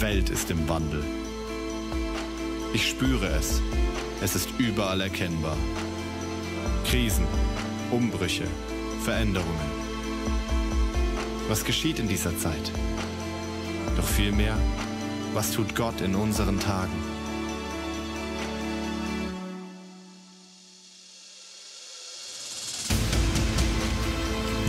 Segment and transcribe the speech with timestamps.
[0.00, 1.04] Welt ist im Wandel.
[2.72, 3.62] Ich spüre es.
[4.20, 5.56] Es ist überall erkennbar.
[6.84, 7.26] Krisen,
[7.90, 8.46] Umbrüche,
[9.04, 9.70] Veränderungen.
[11.48, 12.72] Was geschieht in dieser Zeit?
[13.96, 14.56] Doch vielmehr,
[15.32, 17.13] was tut Gott in unseren Tagen?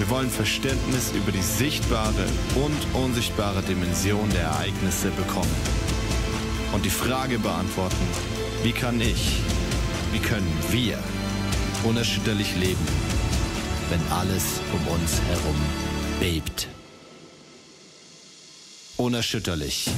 [0.06, 5.50] Wir wollen Verständnis über die sichtbare und unsichtbare Dimension der Ereignisse bekommen.
[6.74, 8.08] Und die Frage beantworten,
[8.62, 9.40] wie kann ich,
[10.12, 11.00] wie können wir
[11.86, 12.86] unerschütterlich leben,
[13.90, 15.56] wenn alles um uns herum
[16.20, 16.68] bebt.
[18.98, 19.90] Unerschütterlich.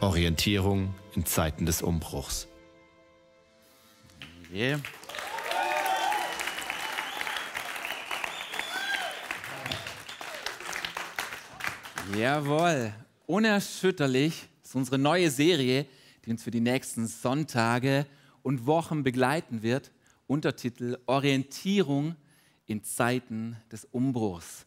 [0.00, 2.48] Orientierung in Zeiten des Umbruchs.
[4.50, 4.80] Yeah.
[12.14, 12.92] Jawohl,
[13.26, 15.86] unerschütterlich ist unsere neue Serie,
[16.24, 18.06] die uns für die nächsten Sonntage
[18.42, 19.90] und Wochen begleiten wird.
[20.28, 22.14] Untertitel Orientierung
[22.66, 24.66] in Zeiten des Umbruchs.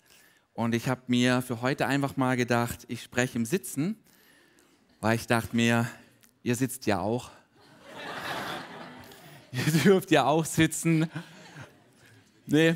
[0.53, 3.95] Und ich habe mir für heute einfach mal gedacht, ich spreche im Sitzen,
[4.99, 5.87] weil ich dachte mir,
[6.43, 7.31] ihr sitzt ja auch.
[9.53, 11.09] ihr dürft ja auch sitzen.
[12.45, 12.75] Nee,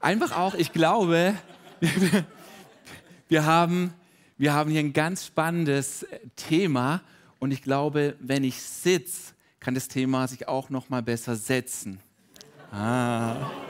[0.00, 1.34] einfach auch, ich glaube,
[3.28, 3.94] wir haben,
[4.40, 7.02] wir haben hier ein ganz spannendes Thema
[7.40, 12.00] und ich glaube, wenn ich sitze, kann das Thema sich auch noch mal besser setzen.
[12.72, 13.36] Ah.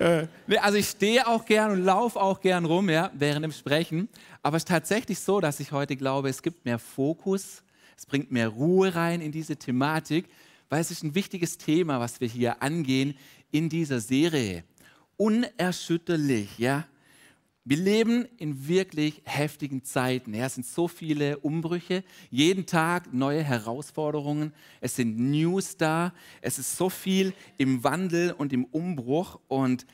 [0.00, 0.28] Äh,
[0.60, 4.08] also ich stehe auch gern und laufe auch gern rum, ja, während dem Sprechen.
[4.44, 7.64] Aber es ist tatsächlich so, dass ich heute glaube, es gibt mehr Fokus,
[7.96, 10.26] es bringt mehr Ruhe rein in diese Thematik,
[10.68, 13.16] weil es ist ein wichtiges Thema, was wir hier angehen
[13.50, 14.62] in dieser Serie.
[15.16, 16.86] Unerschütterlich, ja.
[17.68, 20.32] Wir leben in wirklich heftigen Zeiten.
[20.32, 24.54] Ja, es sind so viele Umbrüche, jeden Tag neue Herausforderungen.
[24.80, 26.14] Es sind News da.
[26.40, 29.38] Es ist so viel im Wandel und im Umbruch.
[29.48, 29.84] Und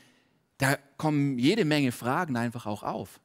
[0.57, 3.19] da kommen jede Menge Fragen einfach auch auf.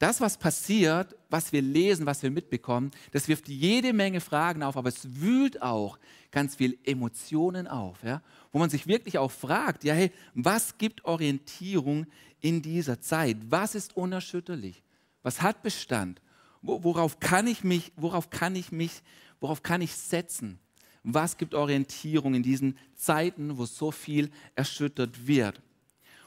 [0.00, 4.76] Das, was passiert, was wir lesen, was wir mitbekommen, das wirft jede Menge Fragen auf,
[4.76, 6.00] aber es wühlt auch
[6.32, 8.22] ganz viel Emotionen auf, ja?
[8.50, 12.06] wo man sich wirklich auch fragt, ja, hey, was gibt Orientierung
[12.44, 13.38] in dieser Zeit?
[13.48, 14.82] Was ist unerschütterlich?
[15.22, 16.20] Was hat Bestand?
[16.60, 19.02] Worauf kann ich mich, worauf kann ich mich,
[19.40, 20.58] worauf kann ich setzen?
[21.02, 25.62] Was gibt Orientierung in diesen Zeiten, wo so viel erschüttert wird?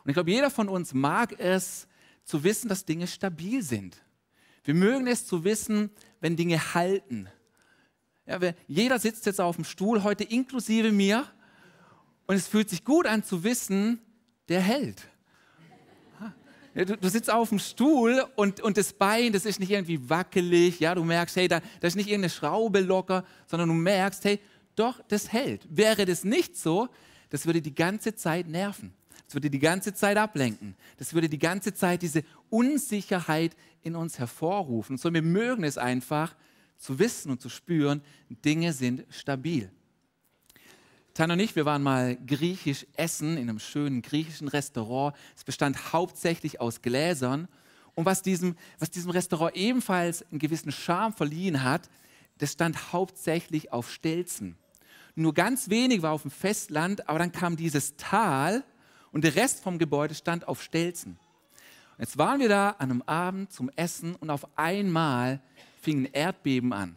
[0.03, 1.88] Und ich glaube, jeder von uns mag es
[2.23, 4.01] zu wissen, dass Dinge stabil sind.
[4.63, 7.29] Wir mögen es zu wissen, wenn Dinge halten.
[8.25, 11.27] Ja, jeder sitzt jetzt auf dem Stuhl, heute inklusive mir,
[12.25, 14.00] und es fühlt sich gut an zu wissen,
[14.50, 15.07] der hält.
[16.85, 20.79] Du, du, sitzt auf dem Stuhl und, und das Bein, das ist nicht irgendwie wackelig.
[20.79, 24.39] Ja, du merkst, hey, da, da ist nicht irgendeine Schraube locker, sondern du merkst, hey,
[24.75, 25.67] doch, das hält.
[25.69, 26.88] Wäre das nicht so,
[27.31, 28.93] das würde die ganze Zeit nerven.
[29.25, 30.75] Das würde die ganze Zeit ablenken.
[30.97, 34.97] Das würde die ganze Zeit diese Unsicherheit in uns hervorrufen.
[34.97, 36.35] So, wir mögen es einfach
[36.77, 39.71] zu wissen und zu spüren, Dinge sind stabil.
[41.17, 45.16] Tanja und ich, wir waren mal griechisch essen in einem schönen griechischen Restaurant.
[45.35, 47.47] Es bestand hauptsächlich aus Gläsern.
[47.95, 51.89] Und was diesem, was diesem Restaurant ebenfalls einen gewissen Charme verliehen hat,
[52.38, 54.57] das stand hauptsächlich auf Stelzen.
[55.16, 58.63] Nur ganz wenig war auf dem Festland, aber dann kam dieses Tal
[59.11, 61.17] und der Rest vom Gebäude stand auf Stelzen.
[61.97, 65.41] Jetzt waren wir da an einem Abend zum Essen und auf einmal
[65.81, 66.95] fing ein Erdbeben an.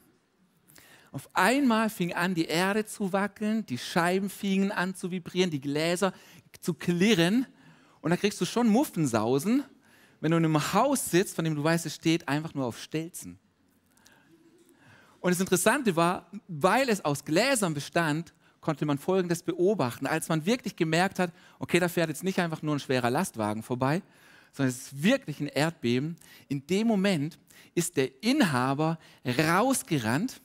[1.12, 5.60] Auf einmal fing an, die Erde zu wackeln, die Scheiben fingen an zu vibrieren, die
[5.60, 6.12] Gläser
[6.60, 7.46] zu klirren.
[8.00, 9.64] Und da kriegst du schon Muffensausen,
[10.20, 12.80] wenn du in einem Haus sitzt, von dem du weißt, es steht einfach nur auf
[12.80, 13.38] Stelzen.
[15.18, 20.06] Und das Interessante war, weil es aus Gläsern bestand, konnte man Folgendes beobachten.
[20.06, 23.62] Als man wirklich gemerkt hat, okay, da fährt jetzt nicht einfach nur ein schwerer Lastwagen
[23.62, 24.02] vorbei,
[24.52, 26.16] sondern es ist wirklich ein Erdbeben.
[26.48, 27.38] In dem Moment
[27.74, 30.40] ist der Inhaber rausgerannt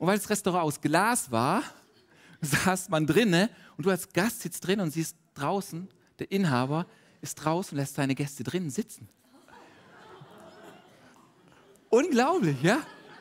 [0.00, 1.62] und weil das Restaurant aus Glas war,
[2.40, 5.88] saß man drinnen und du als Gast sitzt drin und siehst draußen,
[6.18, 6.86] der Inhaber
[7.20, 9.06] ist draußen und lässt seine Gäste drinnen sitzen.
[11.90, 12.78] Unglaublich, ja?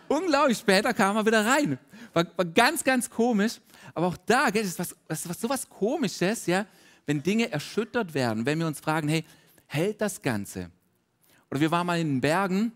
[0.08, 0.58] Unglaublich.
[0.58, 1.78] Später kam er wieder rein.
[2.14, 3.60] War, war ganz, ganz komisch.
[3.94, 6.66] Aber auch da, gell, ist was, was, was so was Komisches, ja?
[7.06, 9.26] Wenn Dinge erschüttert werden, wenn wir uns fragen, hey,
[9.66, 10.72] hält das Ganze?
[11.52, 12.72] Oder wir waren mal in den Bergen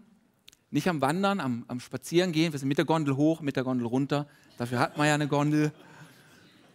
[0.73, 2.51] nicht am Wandern, am, am Spazierengehen.
[2.51, 4.27] Wir sind mit der Gondel hoch, mit der Gondel runter.
[4.57, 5.71] Dafür hat man ja eine Gondel.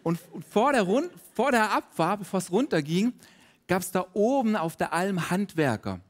[0.05, 3.13] Und vor der, Rund, vor der Abfahrt, bevor es runterging,
[3.67, 6.01] gab es da oben auf der Alm Handwerker.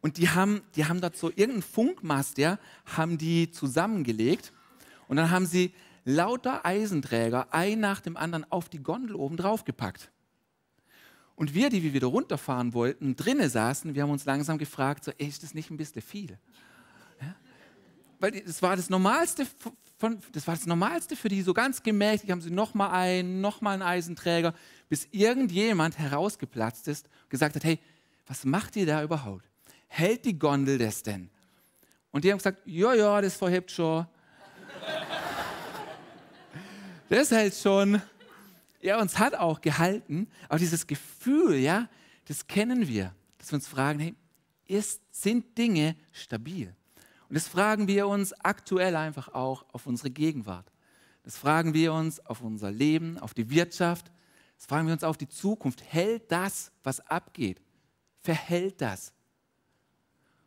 [0.00, 4.52] Und die haben, die haben so irgendeinen Funkmast, ja, haben die zusammengelegt.
[5.06, 5.72] Und dann haben sie
[6.04, 10.10] lauter Eisenträger, ein nach dem anderen, auf die Gondel oben drauf gepackt.
[11.36, 15.12] Und wir, die wir wieder runterfahren wollten, drinnen saßen, wir haben uns langsam gefragt, so,
[15.18, 16.36] ey, ist das nicht ein bisschen viel?
[18.18, 19.46] Weil das war das Normalste,
[19.96, 23.74] von, das war das Normalste für die, so ganz gemächlich haben sie nochmal einen, nochmal
[23.74, 24.54] einen Eisenträger,
[24.88, 27.78] bis irgendjemand herausgeplatzt ist und gesagt hat, hey,
[28.26, 29.48] was macht ihr da überhaupt?
[29.86, 31.30] Hält die Gondel das denn?
[32.10, 34.06] Und die haben gesagt, ja, ja, das verhebt schon.
[37.08, 38.00] das hält schon
[38.80, 41.88] ja, uns hat auch gehalten, aber dieses Gefühl, ja,
[42.26, 44.14] das kennen wir, dass wir uns fragen, hey,
[44.66, 46.74] ist, sind Dinge stabil?
[47.28, 50.70] Und das fragen wir uns aktuell einfach auch auf unsere Gegenwart.
[51.22, 54.10] Das fragen wir uns auf unser Leben, auf die Wirtschaft.
[54.56, 55.82] Das fragen wir uns auf die Zukunft.
[55.82, 57.60] Hält das, was abgeht?
[58.22, 59.12] Verhält das?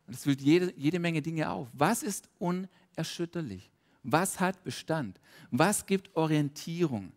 [0.07, 1.69] Und es füllt jede, jede Menge Dinge auf.
[1.74, 3.72] Was ist unerschütterlich?
[4.04, 5.19] Was hat Bestand?
[5.51, 7.12] Was gibt Orientierung?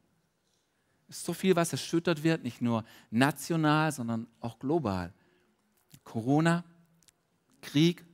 [1.08, 5.12] Es ist so viel, was erschüttert wird, nicht nur national, sondern auch global.
[6.02, 6.64] Corona,
[7.62, 8.04] Krieg,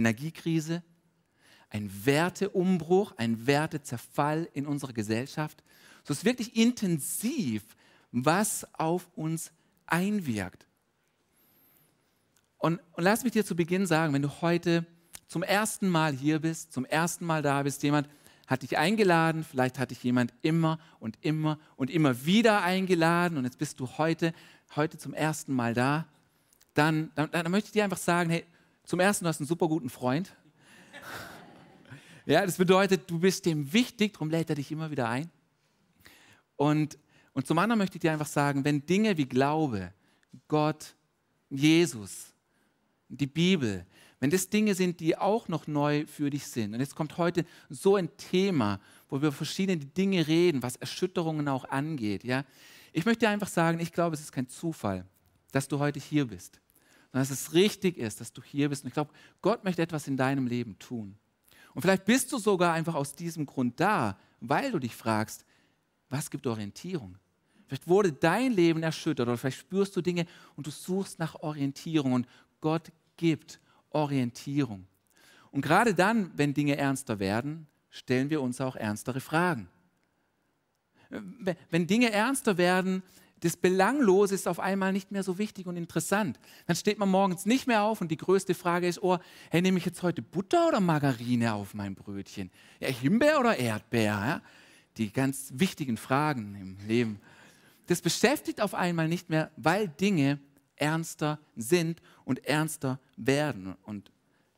[0.00, 0.82] Energiekrise,
[1.68, 5.62] ein Werteumbruch, ein Wertezerfall in unserer Gesellschaft.
[6.04, 7.62] So ist wirklich intensiv,
[8.10, 9.52] was auf uns
[9.86, 10.66] einwirkt.
[12.58, 14.84] Und, und lass mich dir zu Beginn sagen, wenn du heute
[15.28, 18.08] zum ersten Mal hier bist, zum ersten Mal da bist, jemand,
[18.50, 23.44] hat dich eingeladen, vielleicht hat dich jemand immer und immer und immer wieder eingeladen und
[23.44, 24.34] jetzt bist du heute,
[24.74, 26.08] heute zum ersten Mal da,
[26.74, 28.44] dann, dann, dann möchte ich dir einfach sagen, hey,
[28.84, 30.34] zum ersten, du hast einen super guten Freund.
[32.26, 35.30] Ja, das bedeutet, du bist dem wichtig, darum lädt er dich immer wieder ein.
[36.56, 36.98] Und,
[37.32, 39.92] und zum anderen möchte ich dir einfach sagen, wenn Dinge wie Glaube,
[40.46, 40.94] Gott,
[41.48, 42.32] Jesus,
[43.08, 43.86] die Bibel,
[44.20, 46.74] wenn das Dinge sind, die auch noch neu für dich sind.
[46.74, 48.78] Und jetzt kommt heute so ein Thema,
[49.08, 52.22] wo wir über verschiedene Dinge reden, was Erschütterungen auch angeht.
[52.22, 52.44] Ja?
[52.92, 55.06] Ich möchte dir einfach sagen, ich glaube, es ist kein Zufall,
[55.52, 56.60] dass du heute hier bist,
[57.12, 58.84] sondern dass es richtig ist, dass du hier bist.
[58.84, 59.12] Und ich glaube,
[59.42, 61.16] Gott möchte etwas in deinem Leben tun.
[61.74, 65.44] Und vielleicht bist du sogar einfach aus diesem Grund da, weil du dich fragst,
[66.08, 67.16] was gibt Orientierung?
[67.66, 70.26] Vielleicht wurde dein Leben erschüttert oder vielleicht spürst du Dinge
[70.56, 72.26] und du suchst nach Orientierung und
[72.60, 73.60] Gott gibt
[73.90, 74.86] Orientierung.
[75.52, 79.68] Und gerade dann, wenn Dinge ernster werden, stellen wir uns auch ernstere Fragen.
[81.70, 83.02] Wenn Dinge ernster werden,
[83.40, 86.38] das Belanglose ist auf einmal nicht mehr so wichtig und interessant.
[86.66, 89.18] Dann steht man morgens nicht mehr auf und die größte Frage ist, oh,
[89.50, 92.50] hey, nehme ich jetzt heute Butter oder Margarine auf mein Brötchen?
[92.80, 94.04] Ja, Himbeer oder Erdbeer?
[94.04, 94.42] Ja?
[94.96, 97.20] Die ganz wichtigen Fragen im Leben.
[97.86, 100.38] Das beschäftigt auf einmal nicht mehr, weil Dinge
[100.76, 103.74] ernster sind und ernster werden.
[103.84, 104.10] Und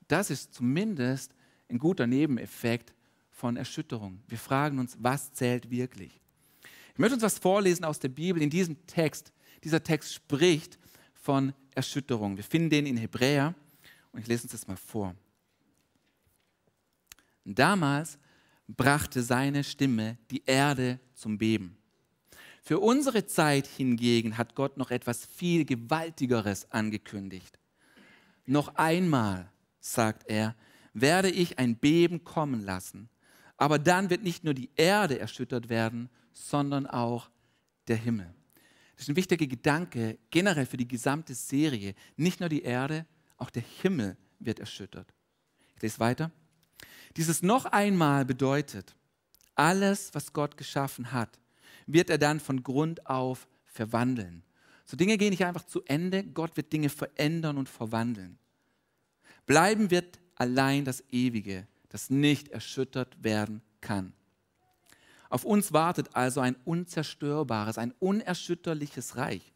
[0.08, 1.34] das ist zumindest
[1.68, 2.94] ein guter Nebeneffekt
[3.30, 4.22] von Erschütterung.
[4.28, 6.21] Wir fragen uns, was zählt wirklich?
[6.92, 8.42] Ich möchte uns was vorlesen aus der Bibel.
[8.42, 9.32] In diesem Text,
[9.64, 10.78] dieser Text spricht
[11.14, 12.36] von Erschütterung.
[12.36, 13.54] Wir finden den in Hebräer
[14.12, 15.14] und ich lese uns das mal vor.
[17.44, 18.18] Damals
[18.68, 21.76] brachte seine Stimme die Erde zum Beben.
[22.62, 27.58] Für unsere Zeit hingegen hat Gott noch etwas viel Gewaltigeres angekündigt.
[28.46, 30.54] Noch einmal, sagt er,
[30.92, 33.08] werde ich ein Beben kommen lassen.
[33.56, 37.30] Aber dann wird nicht nur die Erde erschüttert werden, sondern auch
[37.88, 38.32] der Himmel.
[38.94, 41.94] Das ist ein wichtiger Gedanke generell für die gesamte Serie.
[42.16, 45.12] Nicht nur die Erde, auch der Himmel wird erschüttert.
[45.76, 46.30] Ich lese weiter.
[47.16, 48.94] Dieses noch einmal bedeutet,
[49.54, 51.38] alles, was Gott geschaffen hat,
[51.86, 54.44] wird er dann von Grund auf verwandeln.
[54.84, 58.38] So Dinge gehen nicht einfach zu Ende, Gott wird Dinge verändern und verwandeln.
[59.46, 64.12] Bleiben wird allein das Ewige, das nicht erschüttert werden kann.
[65.32, 69.54] Auf uns wartet also ein unzerstörbares, ein unerschütterliches Reich.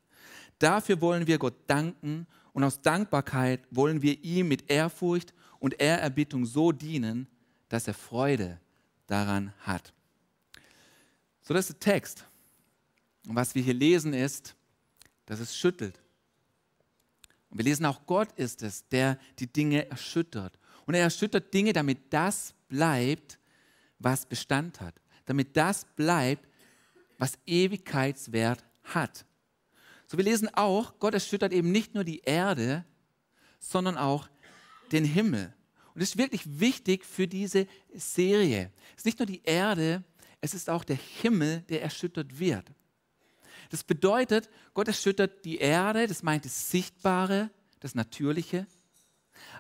[0.59, 6.47] Dafür wollen wir Gott danken und aus Dankbarkeit wollen wir ihm mit Ehrfurcht und Ehrerbietung
[6.47, 7.27] so dienen,
[7.69, 8.59] dass er Freude
[9.07, 9.93] daran hat.
[11.43, 12.25] So, das ist der Text.
[13.29, 14.57] Und was wir hier lesen ist,
[15.27, 16.01] dass es schüttelt.
[17.51, 20.59] Und wir lesen auch, Gott ist es, der die Dinge erschüttert.
[20.87, 23.39] Und er erschüttert Dinge, damit das bleibt,
[23.99, 24.95] was Bestand hat.
[25.27, 26.49] Damit das bleibt,
[27.19, 29.25] was Ewigkeitswert hat.
[30.07, 32.85] So, wir lesen auch, Gott erschüttert eben nicht nur die Erde,
[33.59, 34.29] sondern auch
[34.93, 35.53] den Himmel.
[35.95, 38.71] Und das ist wirklich wichtig für diese Serie.
[38.91, 40.05] Es ist nicht nur die Erde,
[40.41, 42.71] es ist auch der Himmel, der erschüttert wird.
[43.71, 48.67] Das bedeutet, Gott erschüttert die Erde, das meint das Sichtbare, das Natürliche.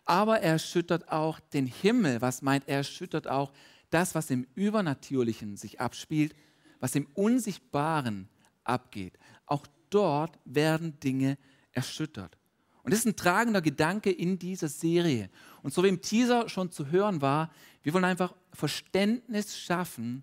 [0.05, 2.21] Aber er erschüttert auch den Himmel.
[2.21, 2.79] Was meint er?
[2.79, 3.53] erschüttert auch
[3.91, 6.35] das, was im Übernatürlichen sich abspielt,
[6.81, 8.29] was im Unsichtbaren
[8.65, 9.19] abgeht.
[9.47, 11.39] Auch dort werden Dinge
[11.73, 12.37] erschüttert.
[12.83, 15.29] Und das ist ein tragender Gedanke in dieser Serie.
[15.63, 17.53] Und so wie im Teaser schon zu hören war,
[17.83, 20.23] wir wollen einfach Verständnis schaffen.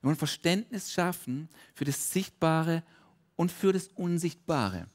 [0.00, 2.84] Wir wollen Verständnis schaffen für das Sichtbare
[3.34, 4.88] und für das Unsichtbare.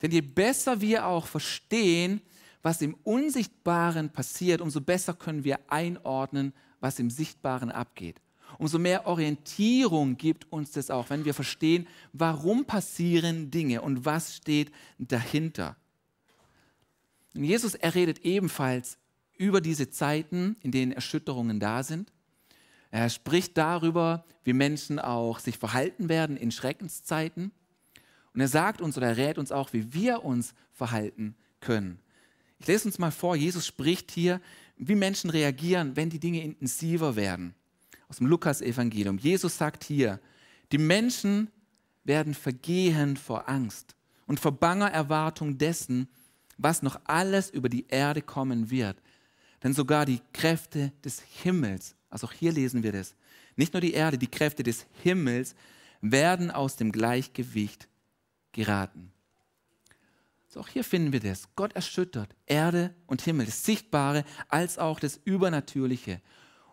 [0.00, 2.20] Denn je besser wir auch verstehen,
[2.62, 8.20] was im Unsichtbaren passiert, umso besser können wir einordnen, was im Sichtbaren abgeht.
[8.58, 14.36] Umso mehr Orientierung gibt uns das auch, wenn wir verstehen, warum passieren Dinge und was
[14.36, 15.76] steht dahinter.
[17.34, 18.98] Und Jesus, er redet ebenfalls
[19.36, 22.12] über diese Zeiten, in denen Erschütterungen da sind.
[22.90, 27.50] Er spricht darüber, wie Menschen auch sich verhalten werden in Schreckenszeiten.
[28.34, 31.98] Und er sagt uns oder er rät uns auch, wie wir uns verhalten können.
[32.60, 34.40] Ich lese uns mal vor, Jesus spricht hier,
[34.76, 37.54] wie Menschen reagieren, wenn die Dinge intensiver werden.
[38.08, 39.18] Aus dem Lukas-Evangelium.
[39.18, 40.20] Jesus sagt hier,
[40.72, 41.50] die Menschen
[42.04, 43.94] werden vergehen vor Angst
[44.26, 46.08] und vor banger Erwartung dessen,
[46.58, 48.96] was noch alles über die Erde kommen wird.
[49.62, 53.14] Denn sogar die Kräfte des Himmels, also auch hier lesen wir das,
[53.56, 55.54] nicht nur die Erde, die Kräfte des Himmels
[56.00, 57.88] werden aus dem Gleichgewicht
[58.52, 59.13] geraten.
[60.54, 61.48] So, auch hier finden wir das.
[61.56, 66.20] Gott erschüttert Erde und Himmel, das Sichtbare als auch das Übernatürliche.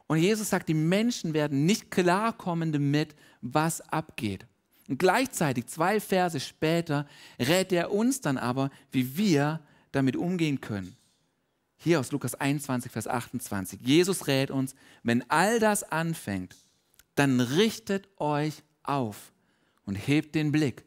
[0.06, 4.46] Und Jesus sagt, die Menschen werden nicht klarkommen damit, was abgeht.
[4.88, 7.08] Und gleichzeitig, zwei Verse später,
[7.40, 9.62] rät er uns dann aber, wie wir
[9.92, 10.96] damit umgehen können.
[11.78, 13.80] Hier aus Lukas 21, Vers 28.
[13.82, 16.56] Jesus rät uns, wenn all das anfängt,
[17.16, 19.32] dann richtet euch auf
[19.88, 20.86] und hebt den Blick,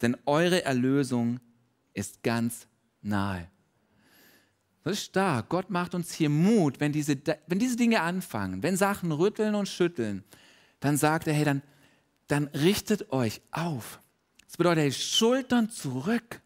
[0.00, 1.38] denn eure Erlösung
[1.94, 2.66] ist ganz
[3.02, 3.48] nahe.
[4.84, 5.48] Das ist stark.
[5.48, 9.68] Gott macht uns hier Mut, wenn diese, wenn diese Dinge anfangen, wenn Sachen rütteln und
[9.68, 10.24] schütteln,
[10.80, 11.62] dann sagt er, hey, dann,
[12.26, 14.00] dann richtet euch auf.
[14.46, 16.40] Das bedeutet, hey, Schultern zurück,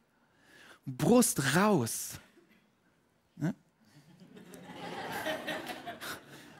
[0.85, 2.21] Brust raus.
[3.37, 3.55] Ne?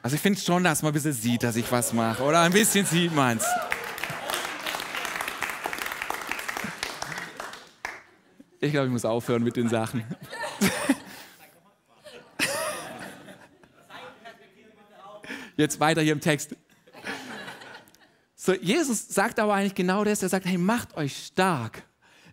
[0.01, 2.23] Also ich finde schon, dass man ein bisschen sieht, dass ich was mache.
[2.23, 3.45] Oder ein bisschen sieht man es.
[8.59, 10.03] Ich glaube, ich muss aufhören mit den Sachen.
[15.55, 16.55] Jetzt weiter hier im Text.
[18.35, 20.21] So, Jesus sagt aber eigentlich genau das.
[20.23, 21.83] Er sagt, hey, macht euch stark.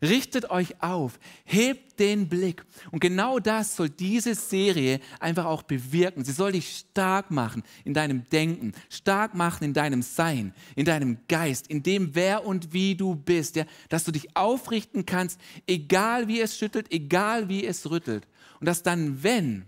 [0.04, 2.64] Richtet euch auf, hebt den Blick.
[2.90, 6.24] Und genau das soll diese Serie einfach auch bewirken.
[6.24, 11.18] Sie soll dich stark machen in deinem Denken, stark machen in deinem Sein, in deinem
[11.26, 13.56] Geist, in dem, wer und wie du bist.
[13.56, 13.64] Ja?
[13.88, 18.26] Dass du dich aufrichten kannst, egal wie es schüttelt, egal wie es rüttelt.
[18.60, 19.64] Und dass dann, wenn,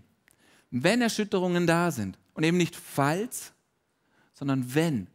[0.69, 3.53] wenn Erschütterungen da sind, und eben nicht falls,
[4.33, 5.07] sondern wenn,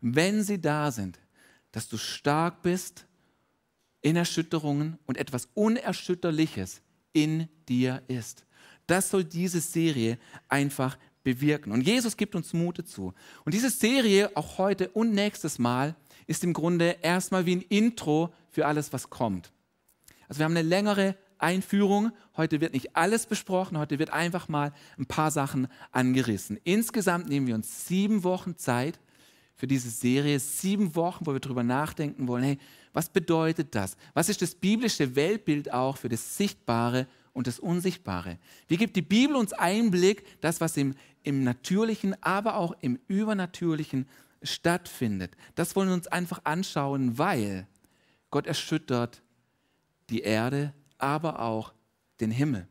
[0.00, 1.20] wenn sie da sind,
[1.70, 3.06] dass du stark bist
[4.06, 6.80] in Erschütterungen und etwas Unerschütterliches
[7.12, 8.46] in dir ist.
[8.86, 10.16] Das soll diese Serie
[10.48, 11.72] einfach bewirken.
[11.72, 13.12] Und Jesus gibt uns Mut dazu.
[13.44, 15.96] Und diese Serie, auch heute und nächstes Mal,
[16.28, 19.50] ist im Grunde erstmal wie ein Intro für alles, was kommt.
[20.28, 22.12] Also wir haben eine längere Einführung.
[22.36, 26.60] Heute wird nicht alles besprochen, heute wird einfach mal ein paar Sachen angerissen.
[26.62, 29.00] Insgesamt nehmen wir uns sieben Wochen Zeit
[29.56, 32.58] für diese Serie, sieben Wochen, wo wir darüber nachdenken wollen, hey,
[32.96, 33.94] was bedeutet das?
[34.14, 38.38] Was ist das biblische Weltbild auch für das Sichtbare und das Unsichtbare?
[38.68, 44.08] Wie gibt die Bibel uns Einblick, das, was im, im Natürlichen, aber auch im Übernatürlichen
[44.42, 45.36] stattfindet?
[45.56, 47.66] Das wollen wir uns einfach anschauen, weil
[48.30, 49.20] Gott erschüttert
[50.08, 51.74] die Erde, aber auch
[52.20, 52.66] den Himmel.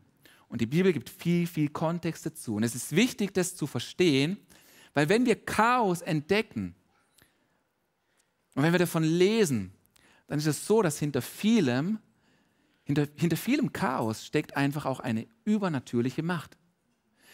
[0.48, 2.56] Und die Bibel gibt viel, viel Kontext dazu.
[2.56, 4.38] Und es ist wichtig, das zu verstehen,
[4.92, 6.74] weil wenn wir Chaos entdecken
[8.56, 9.72] und wenn wir davon lesen,
[10.26, 11.98] dann ist es so, dass hinter vielem,
[12.84, 16.56] hinter, hinter vielem Chaos steckt einfach auch eine übernatürliche Macht.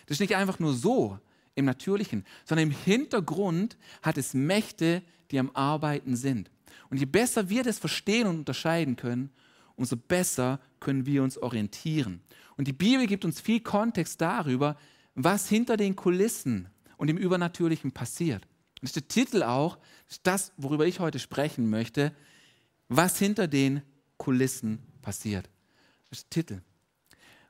[0.07, 1.19] Das ist nicht einfach nur so
[1.55, 6.51] im Natürlichen, sondern im Hintergrund hat es Mächte, die am Arbeiten sind.
[6.91, 9.31] Und je besser wir das verstehen und unterscheiden können,
[9.77, 12.21] umso besser können wir uns orientieren.
[12.57, 14.77] Und die Bibel gibt uns viel Kontext darüber,
[15.15, 18.47] was hinter den Kulissen und im Übernatürlichen passiert.
[18.83, 19.79] Ist der Titel auch,
[20.23, 22.15] das worüber ich heute sprechen möchte,
[22.97, 23.83] was hinter den
[24.17, 25.49] Kulissen passiert.
[26.09, 26.61] Das ist der Titel.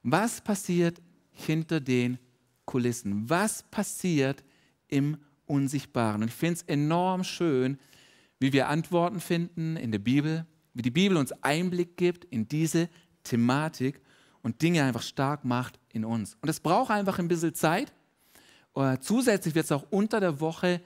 [0.02, 2.18] Was passiert hinter den
[2.64, 3.28] Kulissen?
[3.28, 4.42] Was passiert
[4.88, 6.22] im Unsichtbaren?
[6.22, 7.78] Und ich finde es enorm schön,
[8.38, 12.88] wie wir Antworten finden in der Bibel, wie die Bibel uns Einblick gibt in diese
[13.22, 14.00] Thematik.
[14.42, 16.36] und Dinge einfach stark macht in uns.
[16.40, 17.92] Und es braucht einfach ein bisschen Zeit.
[18.74, 20.80] Uh, zusätzlich wird es auch unter der Woche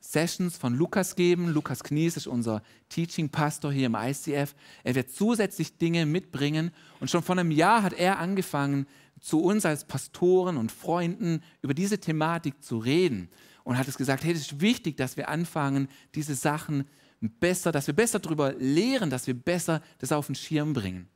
[0.00, 1.48] Sessions von Lukas geben.
[1.48, 4.54] Lukas Knies ist unser Teaching-Pastor hier im ICF.
[4.82, 6.72] Er wird zusätzlich Dinge mitbringen.
[6.98, 8.86] Und schon vor einem Jahr hat er angefangen,
[9.20, 13.28] zu uns als Pastoren und Freunden über diese Thematik zu reden.
[13.62, 16.84] Und hat es gesagt, hey, es ist wichtig, dass wir anfangen, diese Sachen
[17.20, 21.08] besser, dass wir besser darüber lehren, dass wir besser das auf den Schirm bringen.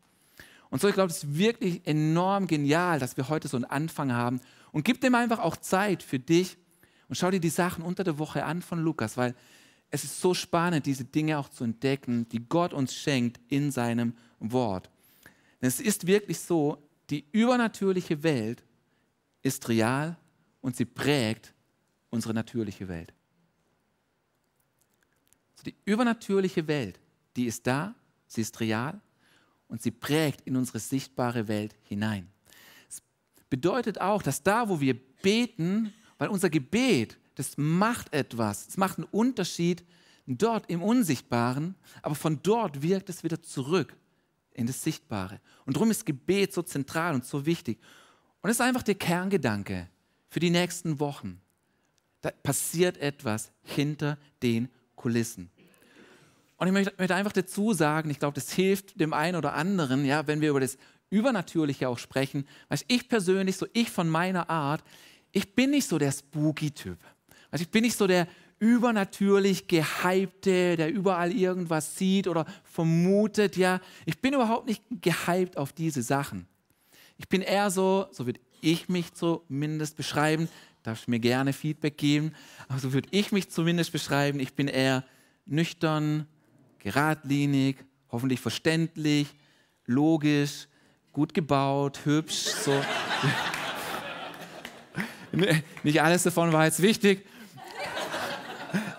[0.71, 4.13] Und so, ich glaube, es ist wirklich enorm genial, dass wir heute so einen Anfang
[4.13, 4.41] haben.
[4.73, 6.57] Und gib dem einfach auch Zeit für dich,
[7.09, 9.35] und schau dir die Sachen unter der Woche an von Lukas, weil
[9.91, 14.15] es ist so spannend, diese Dinge auch zu entdecken, die Gott uns schenkt in seinem
[14.41, 14.91] Wort.
[15.61, 16.79] Denn es ist wirklich so,
[17.11, 18.65] die übernatürliche Welt
[19.43, 20.17] ist real
[20.61, 21.55] und sie prägt
[22.11, 23.13] unsere natürliche Welt.
[25.65, 27.01] Die übernatürliche Welt,
[27.37, 27.95] die ist da,
[28.27, 29.01] sie ist real
[29.69, 32.29] und sie prägt in unsere sichtbare Welt hinein.
[32.89, 33.03] Es
[33.49, 38.99] bedeutet auch, dass da, wo wir beten, weil unser Gebet, das macht etwas, es macht
[38.99, 39.85] einen Unterschied
[40.27, 43.97] dort im Unsichtbaren, aber von dort wirkt es wieder zurück
[44.53, 45.41] in das Sichtbare.
[45.67, 47.79] Und darum ist Gebet so zentral und so wichtig.
[48.41, 49.89] Und das ist einfach der Kerngedanke
[50.29, 51.41] für die nächsten Wochen.
[52.21, 55.51] Da passiert etwas hinter den Kulissen.
[56.57, 60.27] Und ich möchte, einfach dazu sagen, ich glaube, das hilft dem einen oder anderen, ja,
[60.27, 60.79] wenn wir über das
[61.11, 62.47] Übernatürliche auch sprechen.
[62.69, 64.83] Weil ich persönlich, so ich von meiner Art,
[65.35, 66.99] ich bin nicht so der Spooky-Typ.
[67.51, 68.29] Also ich bin nicht so der
[68.61, 73.57] übernatürlich gehypte, der überall irgendwas sieht oder vermutet.
[73.57, 76.47] Ja, ich bin überhaupt nicht gehypt auf diese Sachen.
[77.19, 80.49] Ich bin eher so, so würde ich mich zumindest beschreiben,
[80.85, 82.33] darfst mir gerne Feedback geben,
[82.69, 84.39] aber so würde ich mich zumindest beschreiben.
[84.39, 85.05] Ich bin eher
[85.47, 86.27] nüchtern,
[86.79, 87.77] geradlinig,
[88.11, 89.35] hoffentlich verständlich,
[89.85, 90.69] logisch,
[91.13, 92.81] gut gebaut, hübsch, so.
[95.83, 97.25] Nicht alles davon war jetzt wichtig.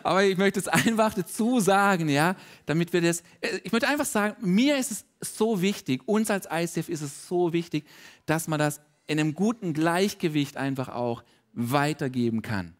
[0.03, 3.23] Aber ich möchte es einfach dazu sagen, ja, damit wir das.
[3.63, 7.53] Ich möchte einfach sagen, mir ist es so wichtig, uns als ICF ist es so
[7.53, 7.85] wichtig,
[8.25, 12.75] dass man das in einem guten Gleichgewicht einfach auch weitergeben kann.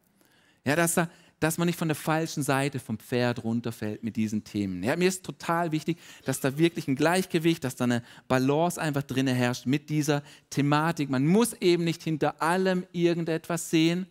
[0.66, 1.10] Ja, dass da,
[1.46, 4.82] dass man nicht von der falschen Seite vom Pferd runterfällt mit diesen Themen.
[4.82, 9.04] Ja, mir ist total wichtig, dass da wirklich ein Gleichgewicht, dass da eine Balance einfach
[9.04, 11.12] drin herrscht mit dieser Thematik.
[11.12, 14.08] Man muss eben nicht hinter allem irgendetwas sehen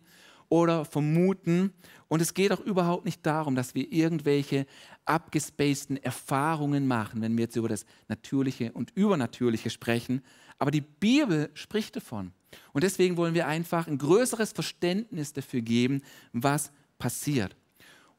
[0.47, 1.73] oder vermuten.
[2.07, 4.65] Und es geht auch überhaupt nicht darum, dass wir irgendwelche
[5.03, 10.21] abgespaceden Erfahrungen machen, wenn wir jetzt über das Natürliche und Übernatürliche sprechen.
[10.57, 12.31] Aber die Bibel spricht davon.
[12.71, 17.55] Und deswegen wollen wir einfach ein größeres Verständnis dafür geben, was passiert.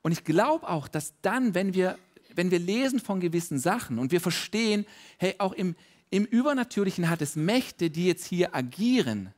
[0.02, 1.98] Und ich glaube auch, dass dann, wenn wir,
[2.34, 4.86] wenn wir lesen von gewissen Sachen und wir verstehen,
[5.18, 5.74] hey, auch im,
[6.10, 9.32] im Übernatürlichen hat es Mächte, die jetzt hier agieren.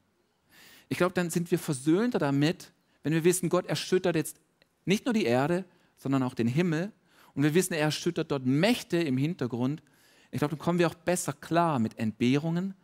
[0.89, 2.73] Ich glaube, dann sind wir versöhnter damit,
[3.03, 4.41] wenn wir wissen, Gott erschüttert jetzt
[4.85, 5.65] nicht nur die Erde,
[5.97, 6.93] sondern auch den Himmel.
[7.35, 9.83] Und wir wissen, er erschüttert dort Mächte im Hintergrund.
[10.31, 12.75] Ich glaube, dann kommen wir auch besser klar mit Entbehrungen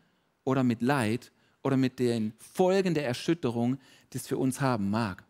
[0.45, 3.79] oder mit Leid oder mit den Folgen der Erschütterung,
[4.13, 5.25] die es für uns haben mag.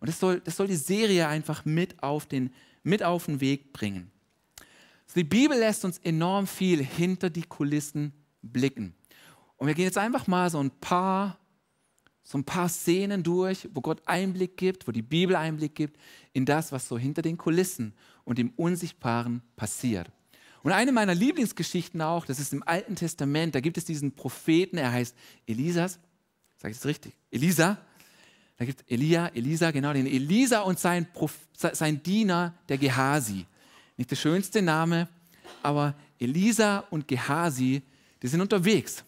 [0.00, 3.72] Und das soll, das soll die Serie einfach mit auf den, mit auf den Weg
[3.72, 4.10] bringen.
[5.06, 8.94] Also die Bibel lässt uns enorm viel hinter die Kulissen blicken.
[9.56, 11.38] Und wir gehen jetzt einfach mal so ein paar,
[12.22, 15.98] so ein paar Szenen durch, wo Gott Einblick gibt, wo die Bibel Einblick gibt
[16.32, 20.10] in das, was so hinter den Kulissen und im Unsichtbaren passiert.
[20.62, 24.76] Und eine meiner Lieblingsgeschichten auch, das ist im Alten Testament, da gibt es diesen Propheten,
[24.76, 25.14] er heißt
[25.46, 26.00] Elisas,
[26.56, 27.14] sage ich das richtig?
[27.30, 27.78] Elisa,
[28.56, 33.44] da gibt es Elia, Elisa, genau, den Elisa und sein, Prof, sein Diener, der Gehasi.
[33.96, 35.08] Nicht der schönste Name,
[35.62, 37.82] aber Elisa und Gehasi,
[38.22, 39.04] die sind unterwegs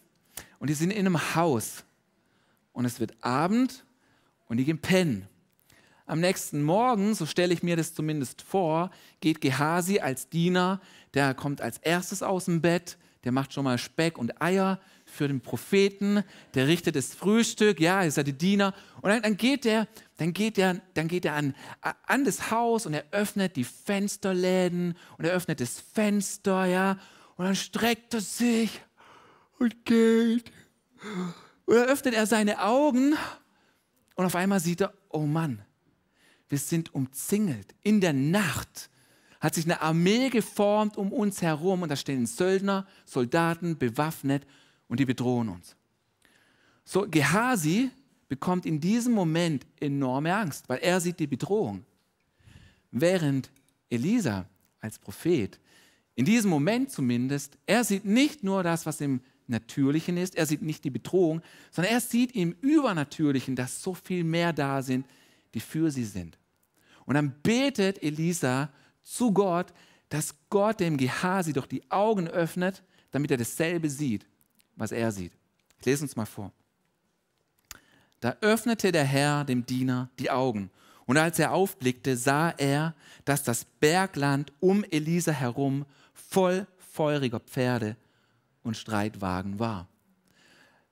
[0.58, 1.84] und die sind in einem Haus.
[2.72, 3.84] Und es wird Abend
[4.48, 5.26] und die gehen pennen.
[6.06, 10.80] Am nächsten Morgen, so stelle ich mir das zumindest vor, geht Gehasi als Diener,
[11.14, 15.28] der kommt als erstes aus dem Bett, der macht schon mal Speck und Eier für
[15.28, 16.22] den Propheten,
[16.54, 18.74] der richtet das Frühstück, ja, ist ja der Diener.
[19.00, 21.54] Und dann, dann geht er, dann geht er, dann geht er an,
[22.06, 26.98] an das Haus und er öffnet die Fensterläden und er öffnet das Fenster, ja,
[27.36, 28.82] und dann streckt er sich
[29.58, 30.52] und geht.
[31.66, 33.14] Und dann öffnet er seine Augen
[34.14, 35.62] und auf einmal sieht er, oh Mann,
[36.48, 38.90] wir sind umzingelt in der Nacht
[39.40, 44.46] hat sich eine Armee geformt um uns herum und da stehen Söldner, Soldaten bewaffnet
[44.88, 45.76] und die bedrohen uns.
[46.84, 47.90] So, Gehasi
[48.28, 51.84] bekommt in diesem Moment enorme Angst, weil er sieht die Bedrohung.
[52.90, 53.50] Während
[53.90, 54.46] Elisa
[54.80, 55.58] als Prophet
[56.14, 60.34] in diesem Moment zumindest, er sieht nicht nur das, was im Natürlichen ist.
[60.34, 64.82] Er sieht nicht die Bedrohung, sondern er sieht im Übernatürlichen, dass so viel mehr da
[64.82, 65.06] sind,
[65.54, 66.38] die für sie sind.
[67.06, 68.70] Und dann betet Elisa
[69.02, 69.72] zu Gott,
[70.10, 74.26] dass Gott dem Gehasi doch die Augen öffnet, damit er dasselbe sieht,
[74.78, 75.32] was er sieht.
[75.80, 76.52] Ich lese uns mal vor.
[78.20, 80.70] Da öffnete der Herr dem Diener die Augen.
[81.06, 87.96] Und als er aufblickte, sah er, dass das Bergland um Elisa herum voll feuriger Pferde
[88.62, 89.88] und Streitwagen war.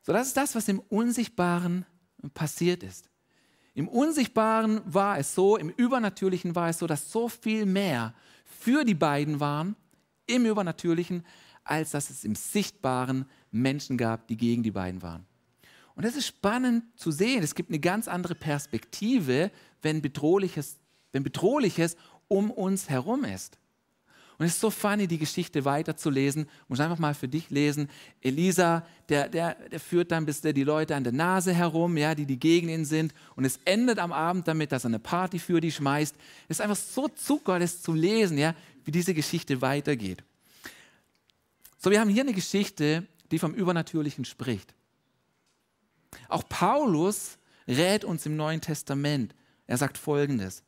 [0.02, 1.84] So, das ist das, was im Unsichtbaren
[2.32, 3.10] passiert ist.
[3.74, 8.84] Im Unsichtbaren war es so, im Übernatürlichen war es so, dass so viel mehr für
[8.84, 9.76] die beiden waren,
[10.26, 11.26] im Übernatürlichen,
[11.62, 15.26] als dass es im Sichtbaren Menschen gab, die gegen die beiden waren.
[15.94, 17.42] Und das ist spannend zu sehen.
[17.42, 19.50] Es gibt eine ganz andere Perspektive,
[19.82, 20.76] wenn Bedrohliches,
[21.12, 21.96] wenn Bedrohliches
[22.28, 23.58] um uns herum ist.
[24.38, 26.46] Und es ist so funny, die Geschichte weiterzulesen.
[26.68, 27.88] Muss einfach mal für dich lesen.
[28.20, 32.26] Elisa, der, der, der führt dann bis die Leute an der Nase herum, ja, die
[32.26, 33.14] die gegen ihn sind.
[33.34, 36.14] Und es endet am Abend damit, dass er eine Party für die schmeißt.
[36.48, 40.22] Es ist einfach so Zucker, das zu lesen, ja, wie diese Geschichte weitergeht.
[41.78, 44.74] So, wir haben hier eine Geschichte, die vom Übernatürlichen spricht.
[46.28, 49.34] Auch Paulus rät uns im Neuen Testament.
[49.66, 50.62] Er sagt folgendes: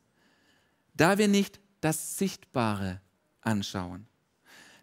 [0.93, 3.01] Da wir nicht das Sichtbare
[3.41, 4.07] anschauen,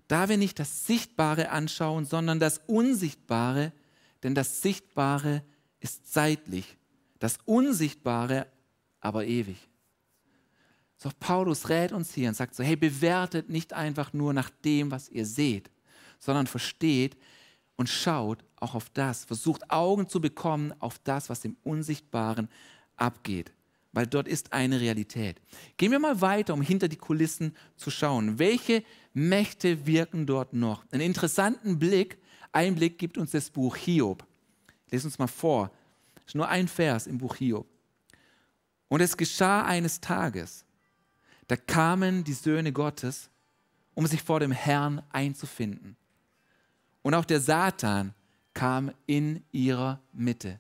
[0.09, 3.73] da wir nicht das Sichtbare anschauen, sondern das Unsichtbare,
[4.23, 5.43] denn das Sichtbare
[5.81, 6.77] ist zeitlich,
[7.19, 8.47] das Unsichtbare
[9.01, 9.69] aber ewig.
[10.97, 14.91] So, Paulus rät uns hier und sagt so, hey, bewertet nicht einfach nur nach dem,
[14.91, 15.71] was ihr seht,
[16.19, 17.17] sondern versteht
[17.77, 22.49] und schaut auch auf das, versucht Augen zu bekommen auf das, was im Unsichtbaren
[22.97, 23.53] abgeht,
[23.93, 25.41] weil dort ist eine Realität.
[25.77, 28.39] Gehen wir mal weiter, um hinter die Kulissen zu schauen.
[28.39, 30.85] Welche Mächte wirken dort noch?
[30.91, 32.19] Einen interessanten Blick,
[32.53, 34.27] Einblick gibt uns das Buch Hiob.
[34.91, 35.71] Lest uns mal vor.
[36.15, 37.67] Das ist nur ein Vers im Buch Hiob.
[38.89, 40.65] Und es geschah eines Tages,
[41.49, 43.31] da kamen die Söhne Gottes,
[43.95, 45.97] um sich vor dem Herrn einzufinden.
[47.07, 48.15] Und auch der Satan
[48.53, 50.59] kam in ihrer Mitte.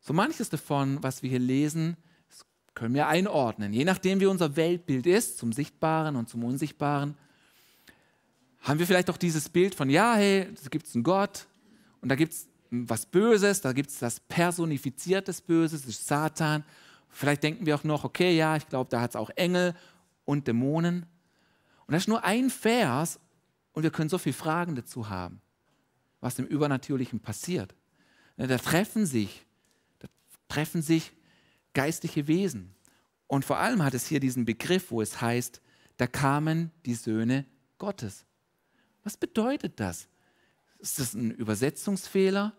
[0.00, 1.98] So manches davon, was wir hier lesen,
[2.72, 3.74] können wir einordnen.
[3.74, 7.14] Je nachdem, wie unser Weltbild ist, zum Sichtbaren und zum Unsichtbaren,
[8.62, 11.46] haben wir vielleicht auch dieses Bild von, ja, hey, da gibt es einen Gott
[12.00, 16.64] und da gibt es was Böses, da gibt es das personifiziertes Böses, das ist Satan.
[17.10, 19.74] Vielleicht denken wir auch noch, okay, ja, ich glaube, da hat es auch Engel
[20.24, 21.04] und Dämonen.
[21.86, 23.20] Und das ist nur ein Vers
[23.76, 25.40] und wir können so viele Fragen dazu haben
[26.20, 27.74] was im Übernatürlichen passiert.
[28.36, 29.46] Da treffen sich,
[30.00, 30.08] da
[30.48, 31.12] treffen sich
[31.72, 32.74] geistliche Wesen.
[33.26, 35.60] Und vor allem hat es hier diesen Begriff, wo es heißt,
[35.96, 37.46] da kamen die Söhne
[37.78, 38.24] Gottes.
[39.04, 40.08] Was bedeutet das?
[40.78, 42.52] Ist das ein Übersetzungsfehler?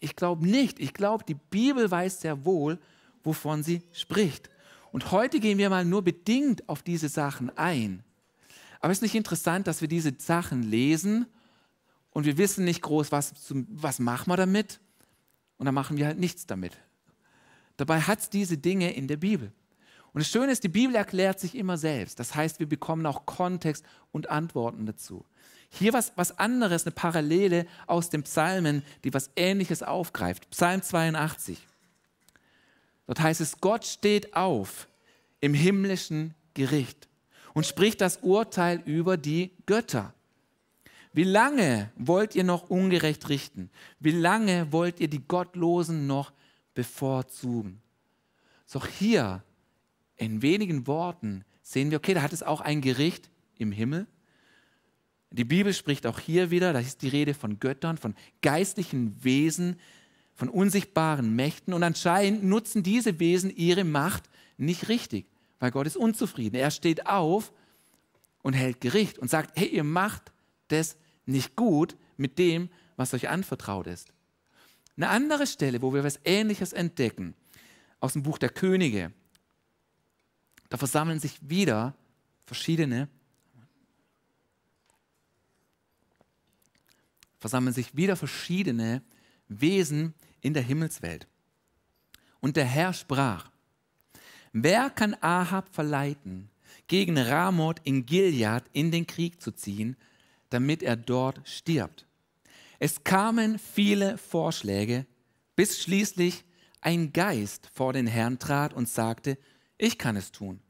[0.00, 0.78] Ich glaube nicht.
[0.78, 2.78] Ich glaube, die Bibel weiß sehr wohl,
[3.22, 4.50] wovon sie spricht.
[4.92, 8.04] Und heute gehen wir mal nur bedingt auf diese Sachen ein.
[8.82, 11.26] Aber es ist nicht interessant, dass wir diese Sachen lesen
[12.10, 14.80] und wir wissen nicht groß, was, was machen wir damit
[15.56, 16.76] und dann machen wir halt nichts damit.
[17.76, 19.52] Dabei hat es diese Dinge in der Bibel.
[20.12, 22.18] Und das Schöne ist, die Bibel erklärt sich immer selbst.
[22.18, 25.24] Das heißt, wir bekommen auch Kontext und Antworten dazu.
[25.70, 30.50] Hier was, was anderes, eine Parallele aus den Psalmen, die was Ähnliches aufgreift.
[30.50, 31.56] Psalm 82.
[33.06, 34.88] Dort heißt es, Gott steht auf
[35.40, 37.08] im himmlischen Gericht
[37.54, 40.14] und spricht das Urteil über die Götter.
[41.12, 43.70] Wie lange wollt ihr noch ungerecht richten?
[44.00, 46.32] Wie lange wollt ihr die Gottlosen noch
[46.74, 47.80] bevorzugen?
[48.66, 49.42] So hier
[50.16, 54.06] in wenigen Worten sehen wir, okay, da hat es auch ein Gericht im Himmel.
[55.30, 59.76] Die Bibel spricht auch hier wieder, da ist die Rede von Göttern, von geistlichen Wesen,
[60.34, 61.74] von unsichtbaren Mächten.
[61.74, 64.24] Und anscheinend nutzen diese Wesen ihre Macht
[64.56, 65.26] nicht richtig,
[65.62, 66.56] weil Gott ist unzufrieden.
[66.56, 67.52] Er steht auf
[68.42, 70.32] und hält Gericht und sagt, hey, ihr macht
[70.66, 74.12] das nicht gut mit dem, was euch anvertraut ist.
[74.96, 77.36] Eine andere Stelle, wo wir was Ähnliches entdecken,
[78.00, 79.12] aus dem Buch der Könige,
[80.68, 81.94] da versammeln sich wieder
[82.44, 83.06] verschiedene,
[87.38, 89.00] versammeln sich wieder verschiedene
[89.46, 91.28] Wesen in der Himmelswelt.
[92.40, 93.51] Und der Herr sprach,
[94.52, 96.50] wer kann Ahab verleiten,
[96.86, 99.96] gegen Ramoth in Gilead in den Krieg zu ziehen,
[100.50, 102.06] damit er dort stirbt.
[102.78, 105.06] Es kamen viele Vorschläge,
[105.56, 106.44] bis schließlich
[106.80, 109.38] ein Geist vor den Herrn trat und sagte,
[109.78, 110.60] ich kann es tun.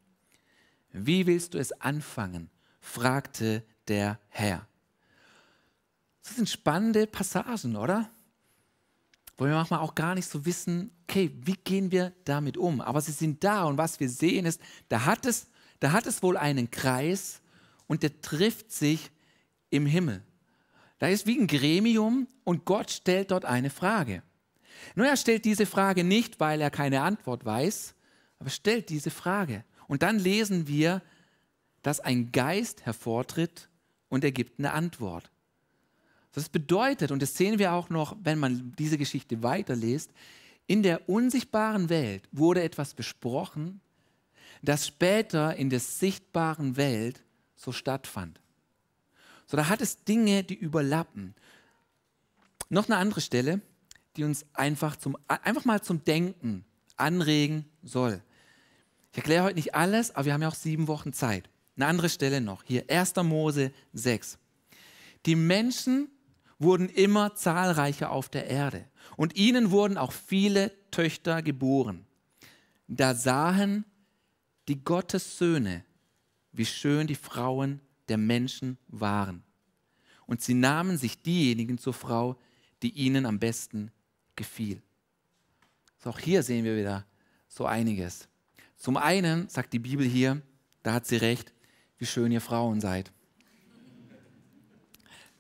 [0.91, 2.51] Wie willst du es anfangen?
[2.81, 4.67] fragte der Herr.
[6.23, 8.11] Das sind spannende Passagen, oder?
[9.37, 12.81] Wo wir manchmal auch gar nicht so wissen, okay, wie gehen wir damit um?
[12.81, 15.49] Aber sie sind da und was wir sehen ist, da hat es,
[15.81, 17.41] da hat es wohl einen Kreis
[17.87, 19.11] und der trifft sich
[19.71, 20.23] im Himmel.
[20.99, 24.23] Da ist wie ein Gremium und Gott stellt dort eine Frage.
[24.95, 27.95] Nur er stellt diese Frage nicht, weil er keine Antwort weiß,
[28.39, 29.65] aber stellt diese Frage.
[29.89, 31.03] Und dann lesen wir,
[31.83, 33.69] dass ein Geist hervortritt
[34.09, 35.31] und er gibt eine Antwort.
[36.33, 40.11] Das bedeutet, und das sehen wir auch noch, wenn man diese Geschichte weiterliest,
[40.67, 43.81] in der unsichtbaren Welt wurde etwas besprochen,
[44.63, 47.23] das später in der sichtbaren Welt
[47.57, 48.41] so stattfand.
[49.47, 51.35] So, da hat es Dinge, die überlappen.
[52.71, 53.61] Noch eine andere Stelle,
[54.17, 56.65] die uns einfach, zum, einfach mal zum Denken
[56.97, 58.23] anregen soll.
[59.11, 61.51] Ich erkläre heute nicht alles, aber wir haben ja auch sieben Wochen Zeit.
[61.77, 63.17] Eine andere Stelle noch, hier 1.
[63.17, 64.39] Mose 6.
[65.27, 66.09] Die Menschen
[66.63, 72.07] wurden immer zahlreicher auf der Erde und ihnen wurden auch viele Töchter geboren.
[72.89, 73.85] Da sahen
[74.69, 75.85] die Gottes Söhne,
[76.53, 79.43] wie schön die Frauen der Menschen waren.
[80.27, 82.39] Und sie nahmen sich diejenigen zur Frau,
[82.83, 83.91] die ihnen am besten
[84.37, 84.83] gefiel.
[85.99, 87.07] So, auch hier sehen wir wieder
[87.49, 88.29] so einiges.
[88.77, 90.43] Zum einen sagt die Bibel hier,
[90.83, 91.53] da hat sie recht,
[91.99, 93.13] wie schön ihr Frauen seid.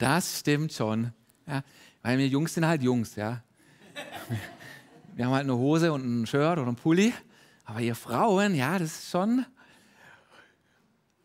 [0.02, 1.12] Das stimmt schon.
[1.46, 1.62] Ja,
[2.02, 3.40] weil wir Jungs sind halt Jungs, ja.
[5.14, 7.12] Wir haben halt eine Hose und ein Shirt oder ein Pulli.
[7.64, 9.46] Aber ihr Frauen, ja, das ist schon.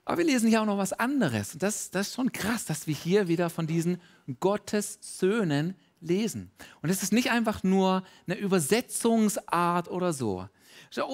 [0.05, 1.53] Aber wir lesen hier auch noch was anderes.
[1.53, 3.99] Und das, das ist schon krass, dass wir hier wieder von diesen
[4.39, 6.51] Gottes Söhnen lesen.
[6.83, 10.47] Und es ist nicht einfach nur eine Übersetzungsart oder so.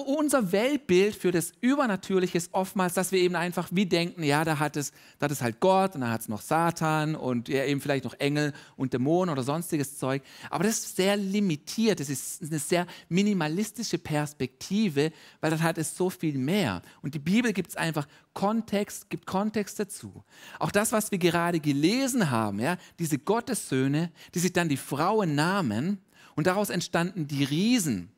[0.06, 4.58] Unser Weltbild für das Übernatürliche ist oftmals, dass wir eben einfach wie denken, ja, da
[4.58, 7.80] hat es, das ist halt Gott und da hat es noch Satan und ja, eben
[7.80, 10.22] vielleicht noch Engel und Dämonen oder sonstiges Zeug.
[10.48, 15.96] Aber das ist sehr limitiert, das ist eine sehr minimalistische Perspektive, weil dann hat es
[15.96, 16.80] so viel mehr.
[17.02, 20.24] Und die Bibel gibt es einfach Kontext, gibt Kontext dazu.
[20.58, 25.34] Auch das, was wir gerade gelesen haben, ja, diese Gottessöhne, die sich dann die Frauen
[25.34, 25.98] nahmen
[26.36, 28.10] und daraus entstanden die Riesen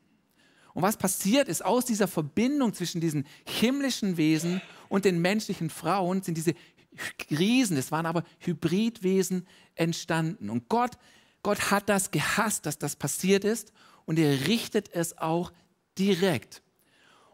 [0.77, 6.21] und was passiert ist, aus dieser Verbindung zwischen diesen himmlischen Wesen und den menschlichen Frauen
[6.21, 6.53] sind diese
[7.31, 10.51] Riesen, es waren aber Hybridwesen entstanden.
[10.51, 10.91] Und Gott,
[11.41, 13.73] Gott hat das gehasst, dass das passiert ist
[14.05, 15.51] und er richtet es auch
[15.97, 16.61] direkt.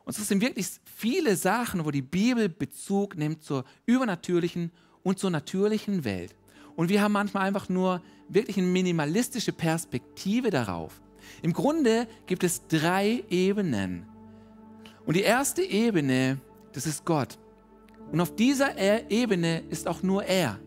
[0.06, 4.72] Und so sind wirklich viele Sachen, wo die Bibel Bezug nimmt zur übernatürlichen
[5.04, 6.34] und zur natürlichen Welt.
[6.78, 11.03] Und wir haben manchmal einfach nur wirklich eine minimalistische Perspektive darauf.
[11.42, 14.06] Im Grunde gibt es drei Ebenen.
[15.06, 16.40] Und die erste Ebene,
[16.72, 17.38] das ist Gott.
[18.12, 20.60] Und auf dieser e- Ebene ist auch nur er.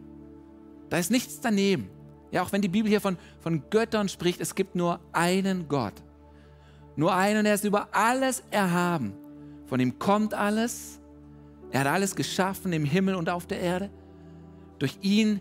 [0.91, 1.89] Da ist nichts daneben.
[2.31, 5.95] Ja, auch wenn die Bibel hier von, von Göttern spricht, es gibt nur einen Gott.
[6.97, 9.15] Nur einen und er ist über alles erhaben.
[9.67, 11.01] Von ihm kommt alles.
[11.71, 13.91] Er hat alles geschaffen im Himmel und auf der Erde.
[14.79, 15.41] Durch ihn,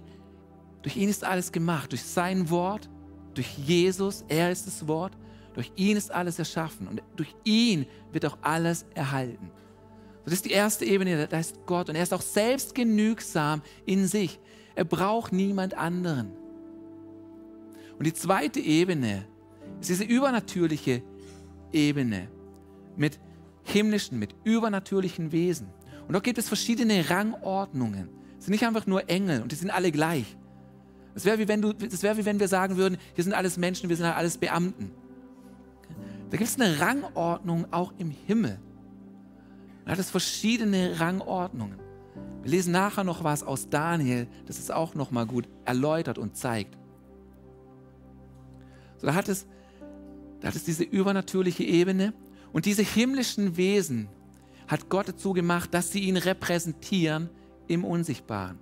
[0.82, 2.90] durch ihn ist alles gemacht, durch sein Wort
[3.36, 5.14] durch Jesus, er ist das Wort,
[5.54, 9.52] durch ihn ist alles erschaffen und durch ihn wird auch alles erhalten.
[10.26, 14.08] Das ist die erste Ebene, da ist Gott und er ist auch selbst genügsam in
[14.08, 14.40] sich.
[14.74, 16.32] Er braucht niemand anderen.
[17.98, 19.26] Und die zweite Ebene
[19.80, 21.04] ist diese übernatürliche
[21.72, 22.28] Ebene
[22.98, 23.20] mit
[23.64, 25.68] himmlischen, mit übernatürlichen Wesen.
[26.08, 28.10] Und dort gibt es verschiedene Rangordnungen.
[28.38, 30.36] Es sind nicht einfach nur Engel und die sind alle gleich.
[31.16, 33.96] Das wäre wie, wenn wär wie wenn wir sagen würden, hier sind alles Menschen, wir
[33.96, 34.92] sind halt alles Beamten.
[36.30, 38.60] Da gibt es eine Rangordnung auch im Himmel.
[39.86, 41.80] Da hat es verschiedene Rangordnungen.
[42.42, 46.78] Wir lesen nachher noch was aus Daniel, das ist auch nochmal gut erläutert und zeigt.
[48.98, 49.48] So, da, hat es,
[50.42, 52.14] da hat es diese übernatürliche Ebene
[52.52, 54.10] und diese himmlischen Wesen
[54.68, 57.30] hat Gott dazu gemacht, dass sie ihn repräsentieren
[57.68, 58.60] im Unsichtbaren.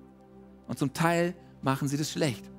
[0.68, 2.50] Und zum Teil machen sie das schlecht.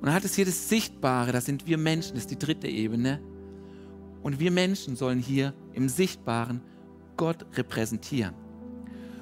[0.00, 2.68] Und dann hat es hier das Sichtbare, das sind wir Menschen, das ist die dritte
[2.68, 3.20] Ebene.
[4.22, 6.62] Und wir Menschen sollen hier im Sichtbaren
[7.16, 8.34] Gott repräsentieren.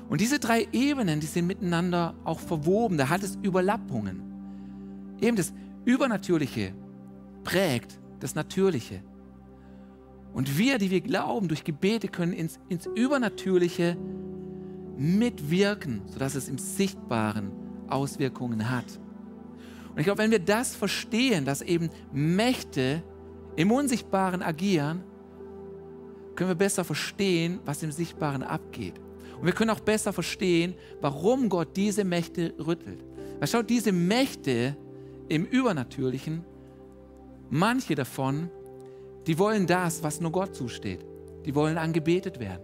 [0.09, 4.23] Und diese drei Ebenen, die sind miteinander auch verwoben, da hat es Überlappungen.
[5.21, 5.53] Eben das
[5.85, 6.75] Übernatürliche
[7.45, 9.03] prägt das Natürliche.
[10.33, 13.97] Und wir, die wir glauben, durch Gebete können ins, ins Übernatürliche
[14.97, 17.51] mitwirken, sodass es im Sichtbaren
[17.89, 19.01] Auswirkungen hat.
[19.99, 23.03] Und ich glaube, wenn wir das verstehen, dass eben Mächte
[23.57, 25.03] im Unsichtbaren agieren,
[26.37, 28.95] können wir besser verstehen, was im Sichtbaren abgeht.
[29.41, 33.05] Und wir können auch besser verstehen, warum Gott diese Mächte rüttelt.
[33.41, 34.77] Weil schaut, diese Mächte
[35.29, 36.45] im Übernatürlichen,
[37.51, 38.51] manche davon,
[39.27, 41.05] die wollen das, was nur Gott zusteht.
[41.45, 42.63] Die wollen angebetet werden.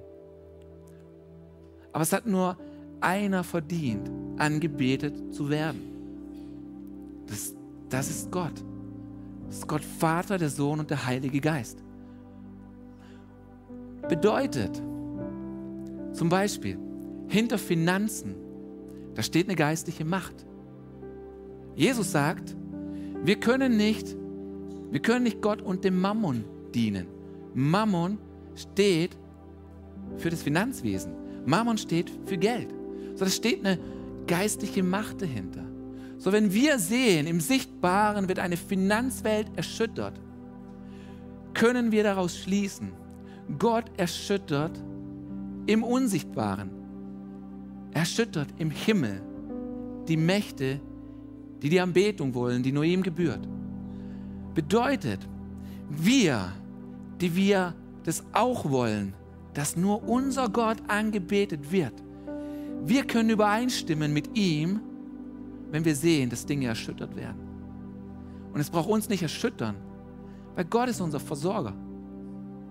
[1.92, 2.56] Aber es hat nur
[3.00, 5.93] einer verdient, angebetet zu werden.
[7.34, 7.52] Das,
[7.88, 8.64] das ist Gott.
[9.48, 11.82] Das ist Gott Vater, der Sohn und der Heilige Geist.
[14.08, 14.80] Bedeutet
[16.12, 16.78] zum Beispiel,
[17.26, 18.36] hinter Finanzen,
[19.16, 20.46] da steht eine geistliche Macht.
[21.74, 22.54] Jesus sagt,
[23.24, 24.16] wir können nicht,
[24.92, 27.08] wir können nicht Gott und dem Mammon dienen.
[27.52, 28.18] Mammon
[28.54, 29.16] steht
[30.18, 31.12] für das Finanzwesen.
[31.46, 32.72] Mammon steht für Geld.
[33.16, 33.80] So, da steht eine
[34.28, 35.63] geistliche Macht dahinter.
[36.24, 40.18] So, wenn wir sehen, im Sichtbaren wird eine Finanzwelt erschüttert,
[41.52, 42.92] können wir daraus schließen,
[43.58, 44.82] Gott erschüttert
[45.66, 46.70] im Unsichtbaren,
[47.92, 49.20] erschüttert im Himmel
[50.08, 50.80] die Mächte,
[51.60, 53.46] die die Anbetung wollen, die nur ihm gebührt.
[54.54, 55.28] Bedeutet,
[55.90, 56.54] wir,
[57.20, 59.12] die wir das auch wollen,
[59.52, 62.02] dass nur unser Gott angebetet wird,
[62.86, 64.80] wir können übereinstimmen mit ihm,
[65.74, 67.40] wenn wir sehen, dass Dinge erschüttert werden.
[68.52, 69.74] Und es braucht uns nicht erschüttern,
[70.54, 71.74] weil Gott ist unser Versorger.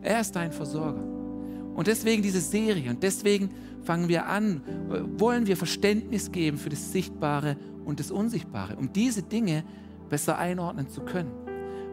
[0.01, 1.03] Er ist dein Versorger.
[1.75, 3.49] Und deswegen diese Serie und deswegen
[3.81, 4.61] fangen wir an,
[5.17, 9.65] wollen wir Verständnis geben für das Sichtbare und das Unsichtbare, um diese Dinge
[10.07, 11.33] besser einordnen zu können.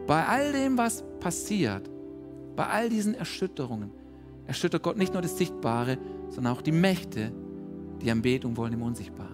[0.07, 1.89] Bei all dem, was passiert,
[2.55, 3.91] bei all diesen Erschütterungen,
[4.47, 5.97] erschüttert Gott nicht nur das Sichtbare,
[6.29, 7.33] sondern auch die Mächte,
[8.01, 9.30] die Anbetung wollen im Unsichtbaren.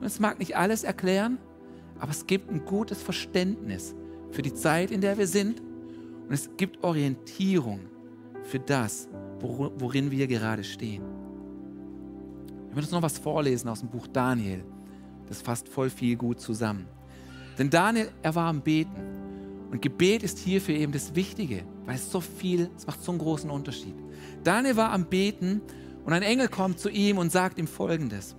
[0.00, 1.38] Und es mag nicht alles erklären,
[1.98, 3.94] aber es gibt ein gutes Verständnis
[4.30, 5.60] für die Zeit, in der wir sind.
[5.60, 7.80] Und es gibt Orientierung
[8.44, 9.08] für das,
[9.40, 11.02] worin wir gerade stehen.
[12.68, 14.64] Ich möchte uns noch was vorlesen aus dem Buch Daniel.
[15.26, 16.86] Das fasst voll viel gut zusammen.
[17.58, 19.18] Denn Daniel, er war am Beten.
[19.70, 23.18] Und Gebet ist hierfür eben das Wichtige, weil es so viel, es macht so einen
[23.18, 23.94] großen Unterschied.
[24.44, 25.60] Daniel war am Beten
[26.04, 28.34] und ein Engel kommt zu ihm und sagt ihm folgendes.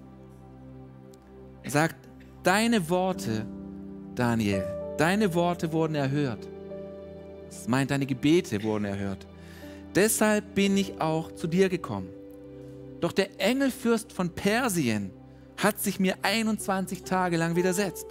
[1.63, 1.95] Er sagt,
[2.43, 3.45] deine Worte,
[4.15, 4.63] Daniel,
[4.97, 6.47] deine Worte wurden erhört.
[7.49, 9.25] Das meint, deine Gebete wurden erhört.
[9.95, 12.09] Deshalb bin ich auch zu dir gekommen.
[12.99, 15.11] Doch der Engelfürst von Persien
[15.57, 18.07] hat sich mir 21 Tage lang widersetzt,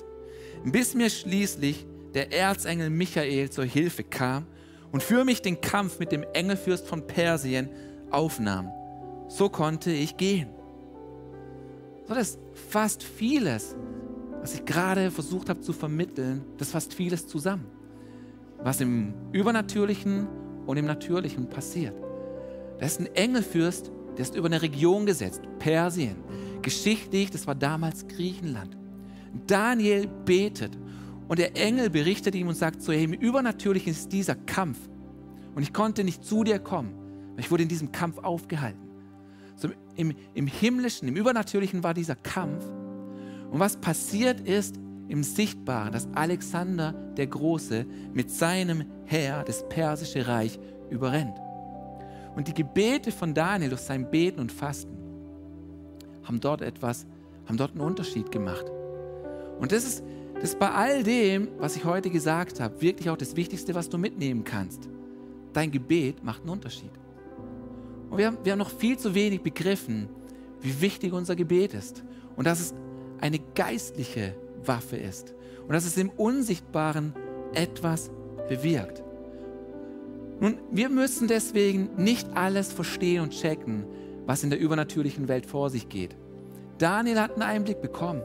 [0.65, 4.47] bis mir schließlich der Erzengel Michael zur Hilfe kam
[4.93, 7.69] und für mich den Kampf mit dem Engelfürst von Persien
[8.11, 8.71] aufnahm.
[9.29, 10.49] So konnte ich gehen.
[12.09, 12.39] So, das
[12.71, 13.77] fasst vieles,
[14.41, 17.67] was ich gerade versucht habe zu vermitteln, das fasst vieles zusammen,
[18.63, 20.27] was im Übernatürlichen
[20.67, 21.95] und im Natürlichen passiert.
[22.79, 26.17] Da ist ein Engelfürst, der ist über eine Region gesetzt, Persien.
[26.63, 28.75] Geschichtlich, das war damals Griechenland.
[29.47, 30.79] Daniel betet
[31.29, 34.79] und der Engel berichtet ihm und sagt so, hey, im Übernatürlichen ist dieser Kampf
[35.55, 36.95] und ich konnte nicht zu dir kommen,
[37.37, 38.88] ich wurde in diesem Kampf aufgehalten.
[39.99, 42.65] Im, Im Himmlischen, im Übernatürlichen war dieser Kampf.
[43.51, 44.77] Und was passiert ist
[45.09, 47.85] im Sichtbaren, dass Alexander der Große
[48.15, 51.37] mit seinem Heer das persische Reich überrennt.
[52.37, 54.97] Und die Gebete von Daniel durch sein Beten und Fasten
[56.23, 57.05] haben dort etwas,
[57.47, 58.67] haben dort einen Unterschied gemacht.
[59.59, 63.17] Und das ist, das ist bei all dem, was ich heute gesagt habe, wirklich auch
[63.17, 64.89] das Wichtigste, was du mitnehmen kannst.
[65.53, 66.93] Dein Gebet macht einen Unterschied.
[68.11, 70.09] Und wir haben, wir haben noch viel zu wenig begriffen,
[70.61, 72.03] wie wichtig unser Gebet ist.
[72.37, 72.75] Und dass es
[73.21, 75.35] eine geistliche Waffe ist.
[75.67, 77.15] Und dass es im Unsichtbaren
[77.55, 78.11] etwas
[78.49, 79.03] bewirkt.
[80.41, 83.85] Nun, wir müssen deswegen nicht alles verstehen und checken,
[84.25, 86.17] was in der übernatürlichen Welt vor sich geht.
[86.79, 88.23] Daniel hat einen Einblick bekommen.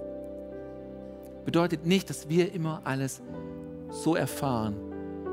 [1.46, 3.22] Bedeutet nicht, dass wir immer alles
[3.90, 4.76] so erfahren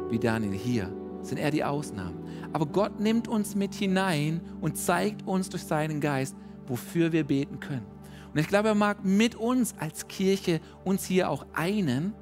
[0.09, 0.91] wie Daniel hier.
[1.23, 2.19] Sind eher die Ausnahmen.
[2.53, 7.61] Aber Gott nimmt uns mit hinein und zeigt uns durch seinen Geist, wofür wir beten
[7.61, 7.87] können.
[8.33, 12.15] Und ich glaube, er mag mit uns als Kirche uns hier auch einen,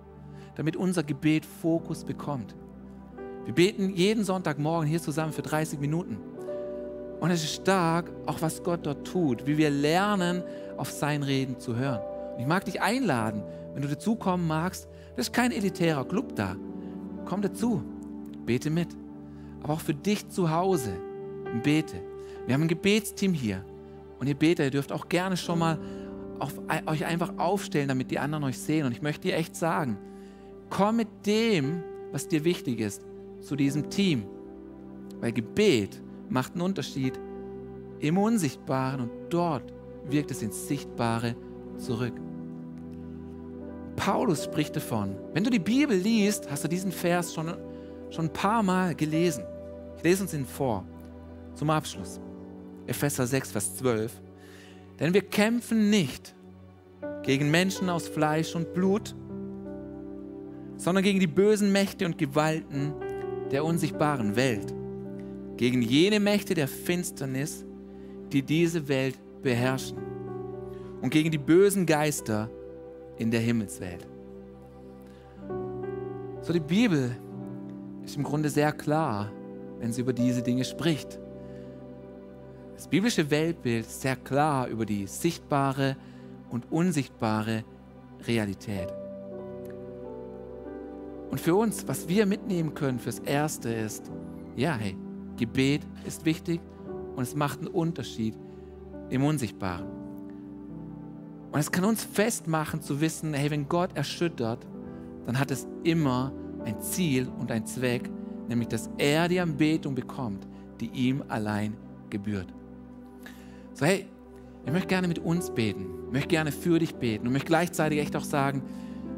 [0.56, 2.54] damit unser Gebet Fokus bekommt.
[3.44, 6.18] Wir beten jeden Sonntagmorgen hier zusammen für 30 Minuten.
[7.20, 10.42] Und es ist stark, auch was Gott dort tut, wie wir lernen,
[10.76, 12.00] auf sein Reden zu hören.
[12.34, 13.42] Und ich mag dich einladen,
[13.74, 14.88] wenn du dazukommen magst.
[15.16, 16.56] Das ist kein elitärer Club da.
[17.24, 17.82] Komm dazu,
[18.48, 18.88] bete mit
[19.62, 20.92] aber auch für dich zu Hause.
[21.62, 22.00] Bete.
[22.46, 23.64] Wir haben ein Gebetsteam hier.
[24.18, 25.78] Und ihr betet, ihr dürft auch gerne schon mal
[26.38, 26.54] auf,
[26.86, 28.86] euch einfach aufstellen, damit die anderen euch sehen.
[28.86, 29.98] Und ich möchte dir echt sagen,
[30.70, 31.82] komm mit dem,
[32.12, 33.02] was dir wichtig ist,
[33.40, 34.24] zu diesem Team.
[35.20, 37.18] Weil Gebet macht einen Unterschied
[38.00, 39.72] im Unsichtbaren und dort
[40.08, 41.34] wirkt es ins Sichtbare
[41.76, 42.14] zurück.
[43.96, 45.16] Paulus spricht davon.
[45.34, 47.48] Wenn du die Bibel liest, hast du diesen Vers schon,
[48.10, 49.44] schon ein paar Mal gelesen.
[49.96, 50.84] Ich lese uns ihn vor,
[51.54, 52.20] zum Abschluss.
[52.86, 54.12] Epheser 6, Vers 12.
[54.98, 56.34] Denn wir kämpfen nicht
[57.22, 59.14] gegen Menschen aus Fleisch und Blut,
[60.76, 62.94] sondern gegen die bösen Mächte und Gewalten
[63.50, 64.72] der unsichtbaren Welt,
[65.56, 67.64] gegen jene Mächte der Finsternis,
[68.32, 69.98] die diese Welt beherrschen
[71.00, 72.50] und gegen die bösen Geister
[73.16, 74.06] in der Himmelswelt.
[76.42, 77.16] So die Bibel
[78.08, 79.30] ist im Grunde sehr klar,
[79.78, 81.20] wenn sie über diese Dinge spricht.
[82.74, 85.96] Das biblische Weltbild ist sehr klar über die sichtbare
[86.48, 87.64] und unsichtbare
[88.26, 88.88] Realität.
[91.30, 94.10] Und für uns, was wir mitnehmen können fürs Erste ist,
[94.56, 94.96] ja, hey,
[95.36, 96.60] Gebet ist wichtig
[97.14, 98.34] und es macht einen Unterschied
[99.10, 99.86] im Unsichtbaren.
[101.52, 104.66] Und es kann uns festmachen zu wissen, hey, wenn Gott erschüttert,
[105.26, 106.32] dann hat es immer
[106.68, 108.10] ein Ziel und ein Zweck,
[108.48, 110.46] nämlich dass er die Anbetung bekommt,
[110.80, 111.76] die ihm allein
[112.10, 112.52] gebührt.
[113.72, 114.06] So, hey,
[114.64, 118.00] ich möchte gerne mit uns beten, ich möchte gerne für dich beten und möchte gleichzeitig
[118.00, 118.62] echt auch sagen,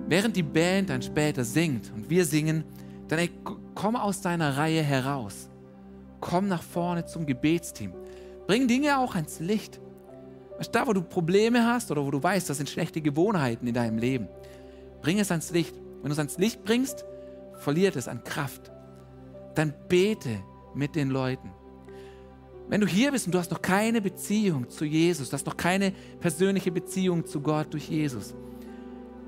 [0.09, 2.64] während die Band dann später singt und wir singen,
[3.09, 3.30] dann ey,
[3.74, 5.48] komm aus deiner Reihe heraus.
[6.20, 7.92] Komm nach vorne zum Gebetsteam.
[8.46, 9.80] Bring Dinge auch ans Licht.
[10.72, 13.96] Da, wo du Probleme hast oder wo du weißt, das sind schlechte Gewohnheiten in deinem
[13.96, 14.28] Leben,
[15.01, 15.74] bring es ans Licht.
[16.03, 17.07] Wenn du es ans Licht bringst,
[17.61, 18.72] verliert es an Kraft.
[19.54, 20.42] Dann bete
[20.74, 21.50] mit den Leuten.
[22.68, 25.56] Wenn du hier bist und du hast noch keine Beziehung zu Jesus, du hast noch
[25.56, 28.34] keine persönliche Beziehung zu Gott durch Jesus,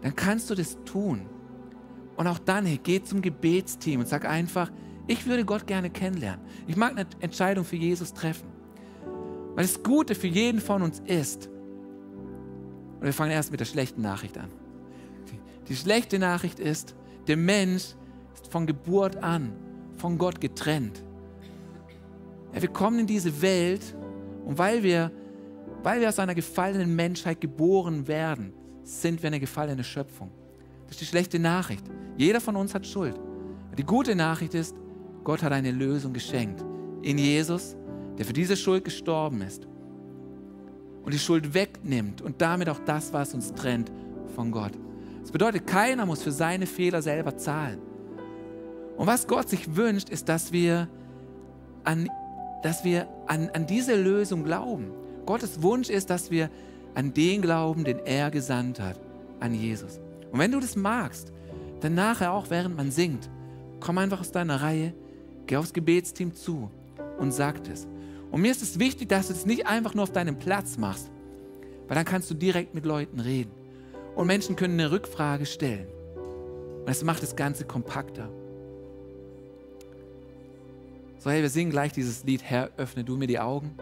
[0.00, 1.22] dann kannst du das tun.
[2.16, 4.70] Und auch dann, hey, geh zum Gebetsteam und sag einfach,
[5.06, 6.44] ich würde Gott gerne kennenlernen.
[6.68, 8.48] Ich mag eine Entscheidung für Jesus treffen.
[9.54, 11.48] Weil das Gute für jeden von uns ist,
[13.00, 14.48] und wir fangen erst mit der schlechten Nachricht an.
[15.32, 16.94] Die, die schlechte Nachricht ist,
[17.26, 17.96] der Mensch
[18.52, 19.52] von Geburt an
[19.96, 21.02] von Gott getrennt.
[22.54, 23.96] Ja, wir kommen in diese Welt
[24.44, 25.10] und weil wir,
[25.82, 30.30] weil wir aus einer gefallenen Menschheit geboren werden, sind wir eine gefallene Schöpfung.
[30.84, 31.84] Das ist die schlechte Nachricht.
[32.16, 33.18] Jeder von uns hat Schuld.
[33.78, 34.76] Die gute Nachricht ist,
[35.24, 36.62] Gott hat eine Lösung geschenkt.
[37.02, 37.76] In Jesus
[38.18, 39.66] der für diese Schuld gestorben ist
[41.02, 43.90] und die Schuld wegnimmt und damit auch das, was uns trennt
[44.34, 44.72] von Gott.
[45.22, 47.80] Das bedeutet, keiner muss für seine Fehler selber zahlen.
[48.96, 50.88] Und was Gott sich wünscht, ist, dass wir
[51.84, 52.08] an,
[52.62, 54.92] dass wir an, an diese Lösung glauben.
[55.26, 56.50] Gottes Wunsch ist, dass wir
[56.94, 58.98] an den glauben, den er gesandt hat,
[59.40, 60.00] an Jesus.
[60.30, 61.32] Und wenn du das magst,
[61.80, 63.28] dann nachher auch, während man singt,
[63.80, 64.94] komm einfach aus deiner Reihe,
[65.46, 66.70] geh aufs Gebetsteam zu
[67.18, 67.86] und sag es.
[68.30, 71.10] Und mir ist es wichtig, dass du es nicht einfach nur auf deinem Platz machst,
[71.88, 73.50] weil dann kannst du direkt mit Leuten reden.
[74.14, 75.86] Und Menschen können eine Rückfrage stellen.
[76.80, 78.30] Und das macht das Ganze kompakter.
[81.22, 83.76] So, hey, wir singen gleich dieses Lied, Herr, öffne du mir die Augen.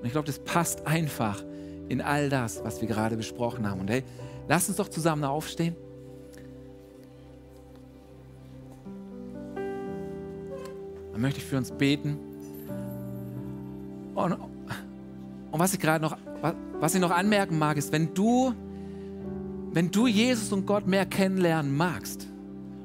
[0.00, 1.44] Und ich glaube, das passt einfach
[1.90, 3.82] in all das, was wir gerade besprochen haben.
[3.82, 4.02] Und hey,
[4.48, 5.76] lass uns doch zusammen aufstehen.
[11.12, 12.16] Dann möchte ich für uns beten.
[14.14, 16.16] Und, und was ich gerade noch,
[16.80, 18.54] was ich noch anmerken mag, ist, wenn du,
[19.70, 22.26] wenn du Jesus und Gott mehr kennenlernen magst,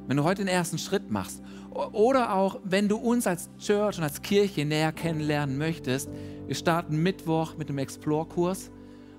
[0.08, 1.41] wenn du heute den ersten Schritt machst,
[1.74, 6.10] oder auch wenn du uns als Church und als Kirche näher kennenlernen möchtest,
[6.45, 8.72] wir starten Mittwoch mit einem Explore-Kurs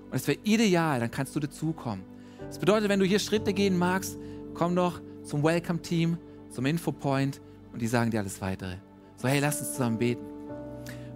[0.09, 2.05] und es wäre ideal, dann kannst du dazukommen.
[2.47, 4.19] Das bedeutet, wenn du hier Schritte gehen magst,
[4.53, 6.17] komm doch zum Welcome-Team,
[6.51, 8.75] zum Infopoint und die sagen dir alles weitere.
[9.17, 10.23] So, hey, lass uns zusammen beten.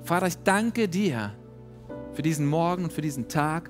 [0.01, 1.35] Vater, ich danke dir
[2.13, 3.69] für diesen Morgen und für diesen Tag.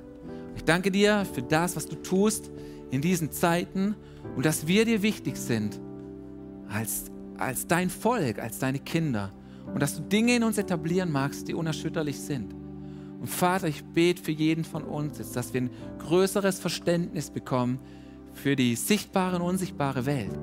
[0.55, 2.49] Ich danke dir für das, was du tust
[2.91, 3.95] in diesen Zeiten
[4.37, 5.81] und dass wir dir wichtig sind
[6.69, 7.05] als,
[7.37, 9.31] als dein Volk, als deine Kinder
[9.73, 12.53] und dass du Dinge in uns etablieren magst, die unerschütterlich sind.
[13.19, 17.79] Und Vater, ich bete für jeden von uns jetzt, dass wir ein größeres Verständnis bekommen
[18.33, 20.37] für die sichtbare und unsichtbare Welt.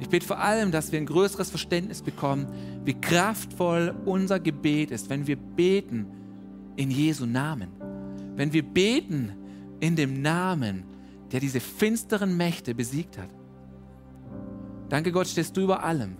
[0.00, 2.46] Ich bete vor allem, dass wir ein größeres Verständnis bekommen,
[2.84, 6.06] wie kraftvoll unser Gebet ist, wenn wir beten
[6.76, 7.70] in Jesu Namen.
[8.36, 9.32] Wenn wir beten
[9.80, 10.84] in dem Namen,
[11.32, 13.30] der diese finsteren Mächte besiegt hat.
[14.88, 16.16] Danke Gott, stehst du über allem.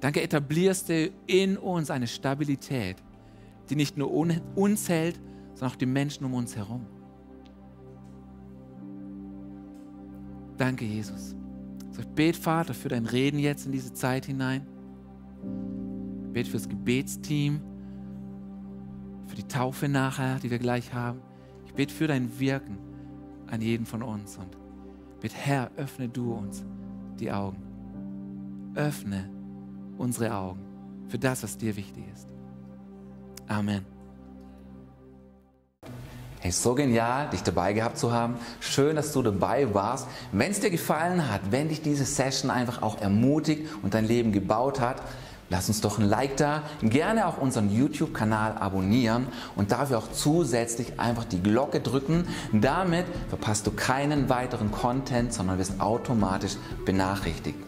[0.00, 2.96] Danke, etablierst du in uns eine Stabilität,
[3.68, 5.20] die nicht nur uns hält,
[5.54, 6.86] sondern auch die Menschen um uns herum.
[10.56, 11.36] Danke, Jesus.
[11.90, 14.66] So, ich bete, Vater, für dein Reden jetzt in diese Zeit hinein.
[16.26, 17.60] Ich bete fürs Gebetsteam,
[19.26, 21.20] für die Taufe nachher, die wir gleich haben.
[21.66, 22.78] Ich bete für dein Wirken
[23.46, 24.36] an jeden von uns.
[24.36, 24.56] Und
[25.20, 26.64] Bitte Herr, öffne du uns
[27.20, 27.62] die Augen.
[28.74, 29.28] Öffne
[29.96, 30.60] unsere Augen
[31.08, 32.28] für das, was dir wichtig ist.
[33.48, 33.84] Amen.
[36.40, 38.36] Hey, so genial, dich dabei gehabt zu haben.
[38.60, 40.06] Schön, dass du dabei warst.
[40.30, 44.30] Wenn es dir gefallen hat, wenn dich diese Session einfach auch ermutigt und dein Leben
[44.30, 45.02] gebaut hat,
[45.50, 46.62] lass uns doch ein Like da.
[46.82, 49.26] Gerne auch unseren YouTube-Kanal abonnieren
[49.56, 52.26] und dafür auch zusätzlich einfach die Glocke drücken.
[52.52, 57.58] Damit verpasst du keinen weiteren Content, sondern wirst automatisch benachrichtigt.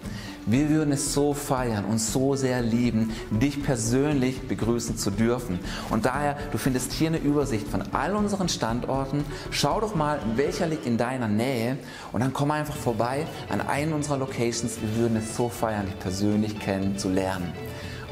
[0.51, 5.61] Wir würden es so feiern und so sehr lieben, dich persönlich begrüßen zu dürfen.
[5.91, 9.25] Und daher, du findest hier eine Übersicht von all unseren Standorten.
[9.53, 11.79] Schau doch mal, welcher liegt in deiner Nähe
[12.11, 14.81] und dann komm einfach vorbei an einen unserer Locations.
[14.81, 17.53] Wir würden es so feiern, dich persönlich kennenzulernen.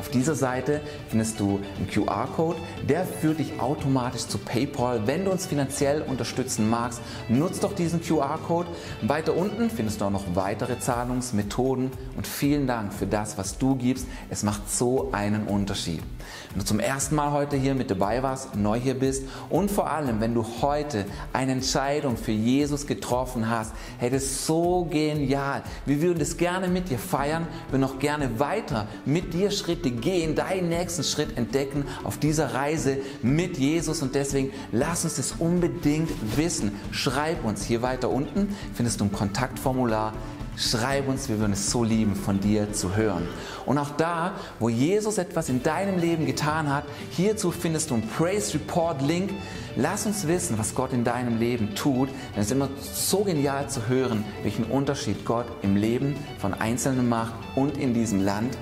[0.08, 0.80] Auf dieser Seite
[1.10, 5.06] findest du einen QR-Code, der führt dich automatisch zu PayPal.
[5.06, 8.70] Wenn du uns finanziell unterstützen magst, nutzt doch diesen QR-Code.
[9.02, 13.74] Weiter unten findest du auch noch weitere Zahlungsmethoden und vielen Dank für das, was du
[13.74, 14.06] gibst.
[14.30, 16.02] Es macht so einen Unterschied.
[16.50, 19.90] Wenn du zum ersten Mal heute hier mit dabei warst, neu hier bist und vor
[19.90, 21.04] allem, wenn du heute
[21.34, 25.62] eine Entscheidung für Jesus getroffen hast, hey, ist so genial.
[25.84, 30.34] Wir würden das gerne mit dir feiern, wir noch gerne weiter mit dir Schritte gehen,
[30.34, 36.10] deinen nächsten Schritt entdecken auf dieser Reise mit Jesus und deswegen lass uns das unbedingt
[36.36, 36.72] wissen.
[36.90, 40.12] Schreib uns hier weiter unten, findest du ein Kontaktformular
[40.58, 43.28] Schreib uns, wir würden es so lieben, von dir zu hören.
[43.64, 48.08] Und auch da, wo Jesus etwas in deinem Leben getan hat, hierzu findest du einen
[48.08, 49.30] Praise Report Link.
[49.76, 52.08] Lass uns wissen, was Gott in deinem Leben tut.
[52.08, 57.08] Denn es ist immer so genial zu hören, welchen Unterschied Gott im Leben von Einzelnen
[57.08, 58.58] macht und in diesem Land.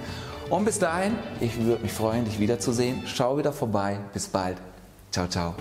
[0.51, 3.03] Und bis dahin, ich würde mich freuen, dich wiederzusehen.
[3.07, 3.99] Schau wieder vorbei.
[4.13, 4.59] Bis bald.
[5.11, 5.55] Ciao, ciao.